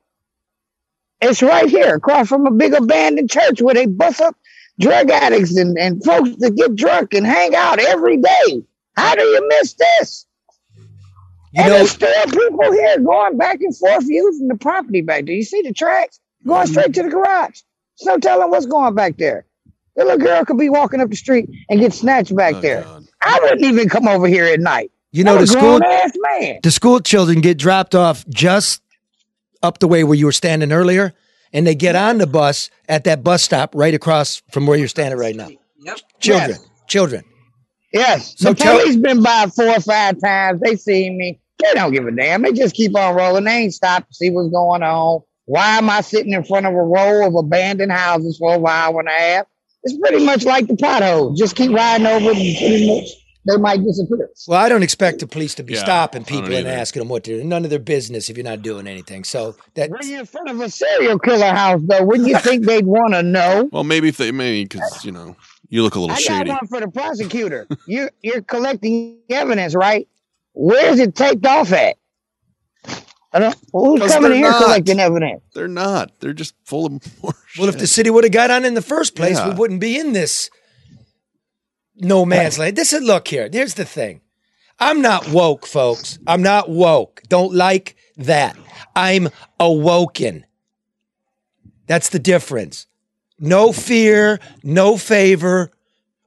[1.21, 4.37] It's right here, across from a big abandoned church where they bust up
[4.79, 8.63] drug addicts and, and folks that get drunk and hang out every day.
[8.97, 10.27] How do you miss this?
[11.55, 15.35] You and there's still people here going back and forth using the property back there.
[15.35, 17.61] You see the tracks going straight to the garage.
[17.99, 19.45] There's no telling what's going back there.
[19.97, 22.85] The little girl could be walking up the street and get snatched back oh, there.
[23.23, 24.91] I wouldn't even come over here at night.
[25.13, 26.59] You know, I'm a the school grown-ass man.
[26.65, 28.83] the school children get dropped off just
[29.63, 31.15] up the way where you were standing earlier,
[31.53, 34.89] and they get on the bus at that bus stop right across from where you're
[34.89, 35.49] standing right now.
[35.79, 35.99] Yep.
[36.19, 36.59] Children,
[36.89, 37.25] children.
[37.93, 38.35] Yes.
[38.37, 40.61] So the tell- police been by four or five times.
[40.61, 41.39] They see me.
[41.63, 42.43] They don't give a damn.
[42.43, 43.45] They just keep on rolling.
[43.45, 45.23] They ain't stop to see what's going on.
[45.47, 49.01] Why am I sitting in front of a row of abandoned houses for a hour
[49.01, 49.47] and a half?
[49.83, 51.37] It's pretty much like the pothole.
[51.37, 53.09] Just keep riding over it and pretty much
[53.47, 54.31] they might disappear.
[54.49, 57.25] Well, I don't expect the police to be Yeah, stopping people and asking them what
[57.25, 57.45] to do.
[57.45, 59.25] None of their business if you're not doing anything.
[59.25, 62.65] So that When you're in front of a serial killer house, though, wouldn't you think
[62.65, 63.69] they'd want to know?
[63.73, 65.37] Well, maybe if they maybe because you know
[65.69, 66.45] you look a little I shady.
[66.51, 67.67] got one for the prosecutor.
[67.87, 70.09] you're you're collecting evidence, right?
[70.55, 71.97] Where's it taped off at?
[73.35, 75.43] I don't, who's 'Cause coming they're here collecting evidence?
[75.55, 76.13] They're not.
[76.21, 76.93] They're just full of
[77.23, 77.35] more.
[77.59, 79.99] Well, if the city would have got on in the first place, we wouldn't be
[79.99, 80.51] in this
[81.97, 82.77] no man's land.
[82.77, 83.49] This is look here.
[83.53, 84.21] Here's the thing.
[84.79, 86.19] I'm not woke, folks.
[86.27, 87.23] I'm not woke.
[87.29, 88.57] Don't like that.
[88.97, 89.29] I'm
[89.61, 90.47] awoken.
[91.87, 92.87] That's the difference.
[93.39, 95.71] No fear, no favor.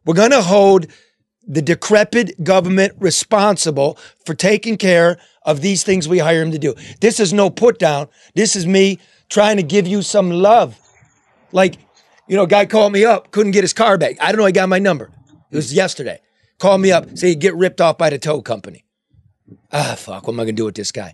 [0.05, 0.87] We're going to hold
[1.47, 6.75] the decrepit government responsible for taking care of these things we hire him to do.
[6.99, 8.09] This is no put down.
[8.35, 8.99] This is me
[9.29, 10.77] trying to give you some love.
[11.53, 11.77] Like,
[12.27, 14.17] you know, guy called me up, couldn't get his car back.
[14.21, 15.09] I don't know, he got my number.
[15.49, 16.19] It was yesterday.
[16.59, 18.83] Called me up, say he get ripped off by the tow company.
[19.71, 21.13] Ah, fuck, what am I gonna do with this guy?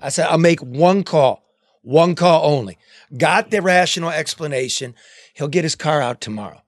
[0.00, 1.42] I said, I'll make one call,
[1.82, 2.78] one call only.
[3.16, 4.94] Got the rational explanation.
[5.34, 6.62] He'll get his car out tomorrow.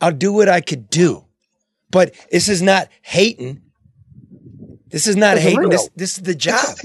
[0.00, 1.24] I'll do what I could do.
[1.90, 3.62] But this is not hating.
[4.90, 5.58] This is not It's hating.
[5.60, 5.70] real.
[5.70, 6.76] This, this is the job.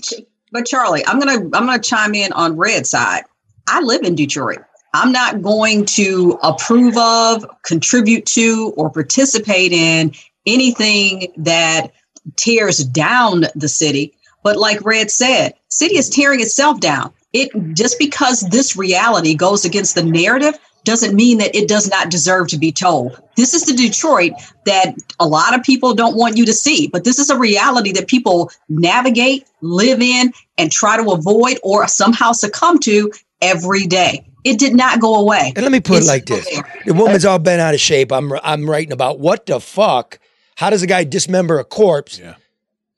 [0.52, 3.24] But Charlie, I'm gonna I'm gonna chime in on red side.
[3.68, 4.60] I live in Detroit.
[4.94, 10.14] I'm not going to approve of, contribute to, or participate in
[10.46, 11.88] anything that
[12.36, 14.14] tears down the city.
[14.44, 17.12] But like Red said, city is tearing itself down.
[17.32, 22.10] It just because this reality goes against the narrative doesn't mean that it does not
[22.10, 23.22] deserve to be told.
[23.38, 24.34] This is the Detroit
[24.65, 27.91] that a lot of people don't want you to see, but this is a reality
[27.93, 33.11] that people navigate, live in, and try to avoid or somehow succumb to
[33.41, 34.26] every day.
[34.43, 35.53] It did not go away.
[35.55, 36.64] And let me put It's it like this: there.
[36.85, 38.11] the woman's all bent out of shape.
[38.11, 40.19] I'm I'm writing about what the fuck.
[40.57, 42.19] How does a guy dismember a corpse?
[42.19, 42.35] Yeah.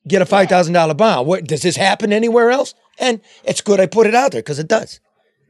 [0.08, 1.28] Get a five thousand dollar bond.
[1.28, 2.74] What does this happen anywhere else?
[2.98, 5.00] And it's good I put it out there because it does.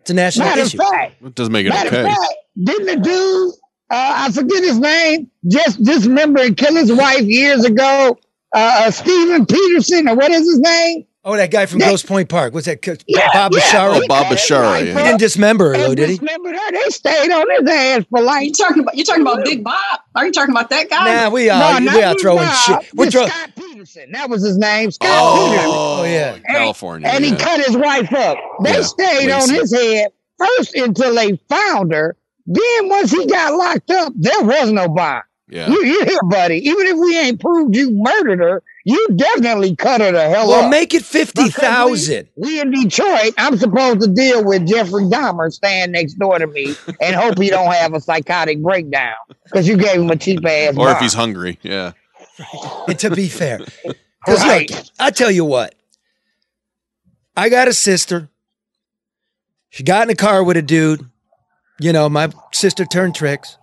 [0.06, 0.78] It's a national Matter of issue.
[0.78, 2.02] fact, It doesn't make it Matter okay.
[2.02, 2.34] of fact,
[2.64, 3.54] didn't the dude,
[3.90, 8.16] uh, I forget his name, just dismember and kill his wife years ago?
[8.56, 11.06] Uh, uh, Steven Peterson, or what is his name?
[11.28, 12.54] Oh, that guy from That- Grosse Pointe Park.
[12.54, 12.86] What's that?
[13.08, 14.00] Yeah, Bob yeah, Bashara.
[14.00, 16.18] he Bob Bashara, wife He didn't dismember her though, did he?
[16.20, 16.72] dismembered her.
[16.72, 18.46] They stayed on his ass for like.
[18.46, 20.00] You talking about you talking about Big Bob?
[20.14, 21.24] Are you talking about that guy?
[21.24, 22.94] Nah, we are No, we are throwing Bob, shit.
[22.94, 23.32] We're this throwing.
[23.76, 24.02] Scott Peterson.
[24.04, 24.12] Peterson.
[24.12, 24.92] That was his name.
[24.92, 25.72] Scott oh, Peterson.
[25.74, 26.40] Oh, yeah.
[26.40, 27.08] California.
[27.10, 27.38] And he yeah.
[27.38, 28.38] cut his wife up.
[28.64, 32.16] They Yeah, stayed on his head first until they found her.
[32.48, 35.24] Then once he got locked up, there was no bond.
[35.48, 35.70] Yeah.
[35.70, 36.58] You, you here, buddy.
[36.68, 40.66] Even if we ain't proved you murdered her, you definitely cut her the hell Well,
[40.66, 40.72] up.
[40.72, 42.28] make it fifty thousand.
[42.36, 46.76] We in Detroit, I'm supposed to deal with Jeffrey Dahmer staying next door to me
[47.00, 50.76] and hope he don't have a psychotic breakdown because you gave him a cheap ass.
[50.78, 51.60] Or if he's hungry.
[51.62, 51.94] Yeah.
[52.88, 53.60] And to be fair,
[54.26, 54.70] because Right.
[54.70, 55.76] look, I tell you what,
[57.36, 58.30] I got a sister.
[59.70, 61.02] She got in a car with a dude.
[61.80, 63.58] You know, my sister turned tricks.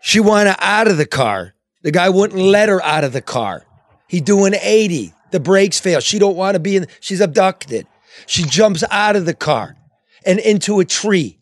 [0.00, 1.54] She wanted out of the car.
[1.82, 3.64] The guy wouldn't let her out of the car.
[4.08, 5.12] He doing 80.
[5.30, 6.00] The brakes fail.
[6.00, 6.86] She don't want to be in.
[7.00, 7.86] She's abducted.
[8.26, 9.76] She jumps out of the car
[10.24, 11.38] and into a tree,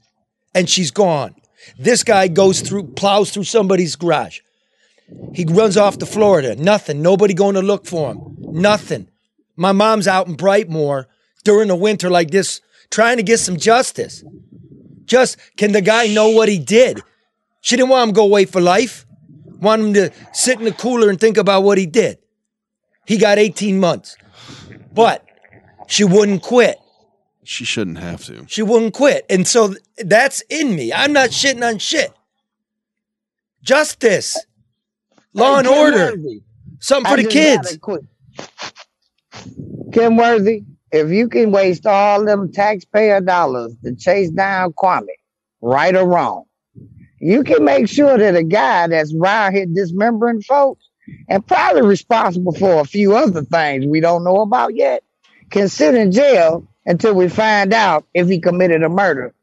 [0.55, 1.35] and she's gone.
[1.78, 4.40] This guy goes through, plows through somebody's garage.
[5.35, 6.57] He runs off to Florida.
[6.57, 7.03] Nothing.
[7.03, 8.37] Nobody going to look for him.
[8.39, 9.09] Nothing.
[9.57, 11.07] My mom's out in Brightmoor
[11.45, 12.61] during the winter like this,
[12.91, 14.24] trying to get some justice.
[15.05, 17.03] Just can the guy know what he did?
[17.61, 19.07] She didn't want him to go away for life.
[19.61, 22.19] Want him to sit in the cooler and think about what he did.
[23.07, 24.16] He got 18 months.
[24.93, 25.24] But
[25.87, 26.78] she wouldn't quit.
[27.45, 28.47] She shouldn't have to.
[28.49, 29.27] She wouldn't quit.
[29.28, 30.93] And so that's in me.
[30.93, 32.12] I'm not shitting on shit.
[33.62, 34.37] Justice.
[35.35, 35.97] Law and Kim order.
[35.97, 36.43] Worthy,
[36.81, 37.78] Something I for the kids.
[39.93, 45.07] Kim Worthy, if you can waste all them taxpayer dollars to chase down Kwame,
[45.61, 46.44] right or wrong,
[47.20, 50.89] you can make sure that a guy that's around here dismembering folks
[51.28, 55.02] and probably responsible for a few other things we don't know about yet
[55.51, 59.35] can sit in jail until we find out if he committed a murder.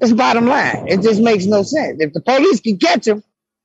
[0.00, 0.88] It's bottom line.
[0.88, 2.00] It just makes no sense.
[2.00, 3.22] If the police can catch him,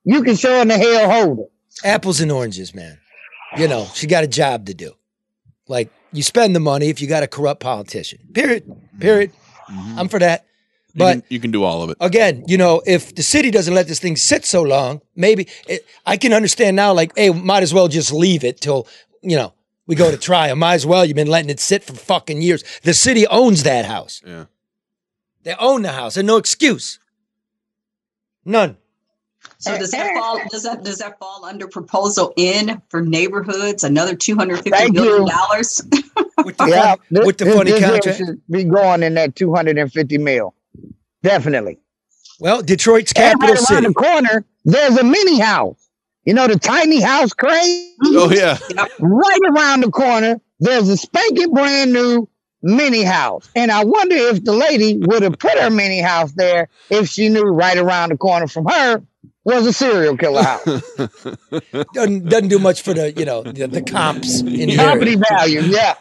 [0.08, 1.46] you can show in the hell hold him.
[1.84, 2.98] Apples and oranges, man.
[3.58, 4.94] You know, she got a job to do.
[5.68, 8.20] Like, you spend the money if you got a corrupt politician.
[8.34, 8.64] Period.
[9.00, 9.32] Period.
[9.70, 10.00] Mm-hmm.
[10.00, 10.46] I'm for that.
[10.94, 11.98] You But can, you can do all of it.
[12.00, 15.86] again, you know, if the city doesn't let this thing sit so long, maybe it,
[16.06, 16.94] I can understand now.
[16.94, 18.88] Like, hey, might as well just leave it till
[19.22, 19.54] you know
[19.86, 20.56] we go to trial.
[20.56, 21.06] Might as well.
[21.06, 22.64] You've been letting it sit for fucking years.
[22.84, 24.22] The city owns that house.
[24.26, 24.46] Yeah.
[25.44, 27.00] They own the house, and no excuse.
[28.46, 28.78] None.
[29.60, 30.40] So does that fall?
[30.52, 33.84] Does that does that fall under proposal N for neighborhoods?
[33.84, 35.30] Another two hundred fifty Thank billion you.
[35.32, 35.82] dollars.
[36.68, 38.18] Yeah, this, with the this- funny this contract.
[38.20, 40.54] should be going in that 250 mil.
[41.24, 41.80] Definitely.
[42.40, 43.74] Well, Detroit's And capital right city.
[43.74, 45.90] around the corner, there's a mini house.
[46.26, 47.96] You know the tiny house crane?
[48.06, 48.58] Oh, yeah.
[49.00, 52.30] Right around the corner, there's a spanking brand new
[52.62, 53.50] mini house.
[53.56, 57.30] And I wonder if the lady would have put her mini house there if she
[57.30, 59.02] knew right around the corner from her
[59.56, 60.66] was a serial killer house.
[61.94, 64.78] doesn't doesn't do much for the you know the, the comps in here.
[64.78, 65.96] Property value, yeah.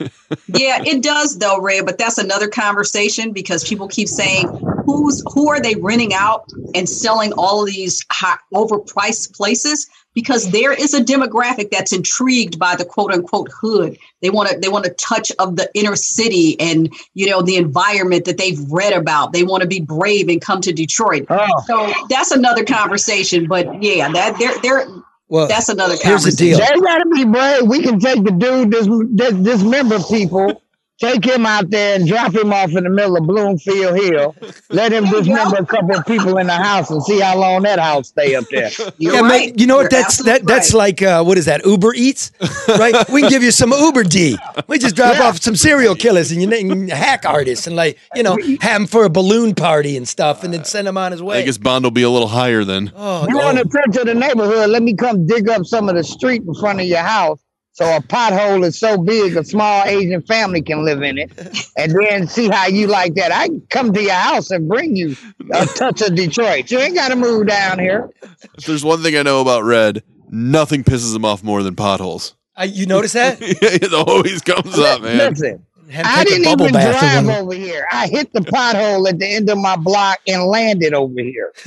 [0.48, 1.80] yeah, it does though, Ray.
[1.80, 4.48] But that's another conversation because people keep saying
[4.84, 6.44] who's who are they renting out
[6.74, 12.58] and selling all of these high, overpriced places because there is a demographic that's intrigued
[12.58, 13.98] by the quote unquote hood.
[14.22, 17.56] They want to they want a touch of the inner city and you know the
[17.56, 19.32] environment that they've read about.
[19.32, 21.26] They want to be brave and come to Detroit.
[21.28, 21.46] Oh.
[21.66, 23.46] So that's another conversation.
[23.46, 24.88] But yeah, that they're they're
[25.28, 26.58] Well, that's another here's the conversation.
[26.58, 26.80] deal.
[26.80, 27.62] They gotta be brave.
[27.66, 30.62] We can take the dude this this dismember people,
[30.98, 34.34] take him out there and drop him off in the middle of Bloomfield Hill.
[34.70, 37.78] Let him dismember a couple of people in the house and see how long that
[37.78, 38.70] house stay up there.
[38.98, 39.90] yeah, man, you know what?
[39.90, 40.46] That's that.
[40.46, 41.64] That's like uh, what is that?
[41.66, 42.32] Uber Eats,
[42.68, 43.08] right?
[43.10, 44.38] we can give you some Uber D.
[44.68, 48.22] We just drop off some serial killers and you and hack artists and like you
[48.22, 51.22] know have him for a balloon party and stuff, and then send him on his
[51.22, 51.36] way.
[51.36, 51.44] I way.
[51.44, 52.92] guess bond will be a little higher then.
[52.94, 54.70] Oh, You want to turn to the neighborhood?
[54.70, 57.40] Let me come dig up some of the street in front of your house.
[57.76, 61.30] So a pothole is so big, a small Asian family can live in it,
[61.76, 63.32] and then see how you like that.
[63.32, 65.14] I can come to your house and bring you
[65.52, 66.70] a touch of Detroit.
[66.70, 68.08] You ain't got to move down here.
[68.56, 72.34] If there's one thing I know about Red, nothing pisses him off more than potholes.
[72.56, 73.36] I, you notice that?
[73.42, 75.18] it always comes up, man.
[75.18, 77.34] Listen, I didn't even drive one.
[77.34, 77.86] over here.
[77.92, 81.52] I hit the pothole at the end of my block and landed over here.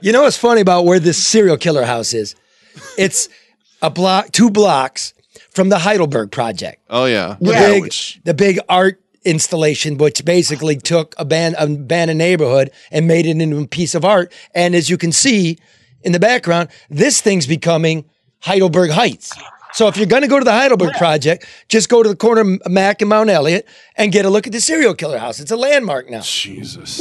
[0.00, 2.34] You know what's funny about where this serial killer house is?
[2.98, 3.28] It's
[3.80, 5.14] a block, two blocks
[5.50, 6.82] from the Heidelberg Project.
[6.90, 11.54] Oh yeah, the Yeah, big, which- the big art installation, which basically took a band,
[11.58, 14.32] a abandoned neighborhood and made it into a piece of art.
[14.54, 15.58] And as you can see
[16.02, 18.04] in the background, this thing's becoming
[18.40, 19.32] Heidelberg Heights.
[19.74, 22.40] So if you're going to go to the Heidelberg Project, just go to the corner
[22.42, 23.66] of Mack and Mount Elliott
[23.96, 25.40] and get a look at the serial killer house.
[25.40, 26.20] It's a landmark now.
[26.20, 27.00] Jesus.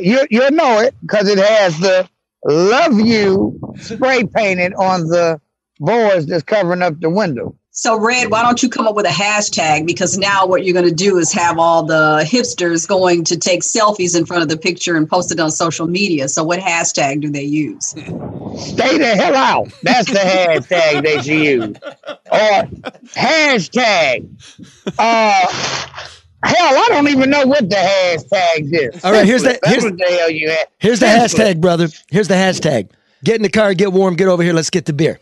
[0.00, 2.08] You you'll know it because it has the
[2.44, 5.40] "Love You" spray painted on the
[5.78, 7.56] boards that's covering up the window.
[7.72, 9.86] So, Red, why don't you come up with a hashtag?
[9.86, 13.62] Because now what you're going to do is have all the hipsters going to take
[13.62, 16.28] selfies in front of the picture and post it on social media.
[16.28, 17.86] So, what hashtag do they use?
[17.90, 19.72] Stay the hell out.
[19.82, 21.76] That's the hashtag they should use.
[22.30, 22.68] Or
[23.14, 24.28] hashtag.
[24.98, 26.08] Uh,
[26.42, 29.04] hell, I don't even know what the hashtag is.
[29.04, 30.66] All right, here's the- That's here's- the hell you had.
[30.78, 31.88] Here's the That's hashtag, brother.
[32.10, 32.88] Here's the hashtag.
[33.24, 34.52] Get in the car, get warm, get over here.
[34.54, 35.18] Let's get the beer.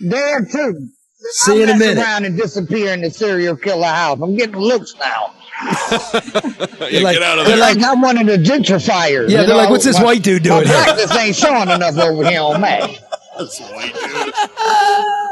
[0.00, 0.88] There too.
[1.30, 2.02] See you in a I'll mess minute.
[2.04, 4.18] around and disappear in the serial killer house.
[4.20, 5.32] I'm getting looks now.
[5.62, 7.74] yeah, like- get out of They're there.
[7.74, 9.28] like I'm one of the gentrifiers.
[9.30, 11.96] Yeah, they're like, "What's this My- white dude my doing here?" practice ain't showing enough
[11.98, 12.90] over here on Mack.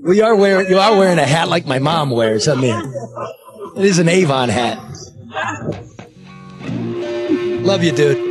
[0.00, 0.68] We are wearing.
[0.70, 2.48] You are wearing a hat like my mom wears.
[2.48, 2.74] I mean,
[3.76, 4.78] it is an Avon hat.
[7.64, 8.26] Love you, dude.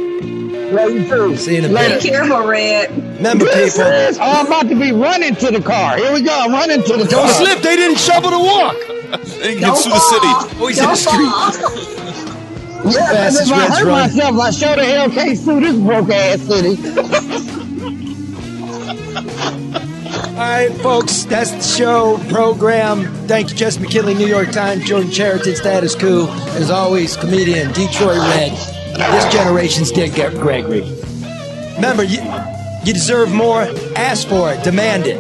[0.73, 1.37] Love you too.
[1.37, 1.95] See you in a Later.
[1.95, 2.03] bit.
[2.03, 2.89] Be careful, Red.
[3.17, 3.91] Remember, This people.
[3.91, 5.97] is- oh, I'm about to be running to the car.
[5.97, 6.37] Here we go.
[6.37, 7.33] I'm running to the Don't car.
[7.33, 7.61] slip.
[7.61, 8.75] They didn't shovel the walk.
[9.39, 10.27] They can Don't get through the city.
[10.27, 10.49] fall.
[10.63, 11.31] Oh, he's in Don't the street.
[12.95, 13.99] Yeah, Fast and as if I Red's hurt run.
[13.99, 17.63] myself, I sure the hell can't sue this broke ass city.
[20.37, 23.05] All right, folks, that's the show program.
[23.27, 26.27] Thank you, Jess McKinley, New York Times, Jordan Chariton, Status Coup.
[26.29, 28.51] As always, comedian Detroit Red.
[28.51, 30.83] This generation's Dick Gregory.
[31.73, 32.21] Remember, you,
[32.83, 33.63] you deserve more.
[33.95, 34.63] Ask for it.
[34.63, 35.19] Demand it.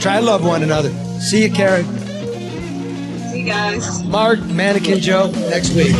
[0.00, 0.88] Try to love one another.
[1.20, 1.84] See you, Karen.
[3.30, 4.02] See you guys.
[4.04, 5.94] Mark, Mannequin Joe, next week.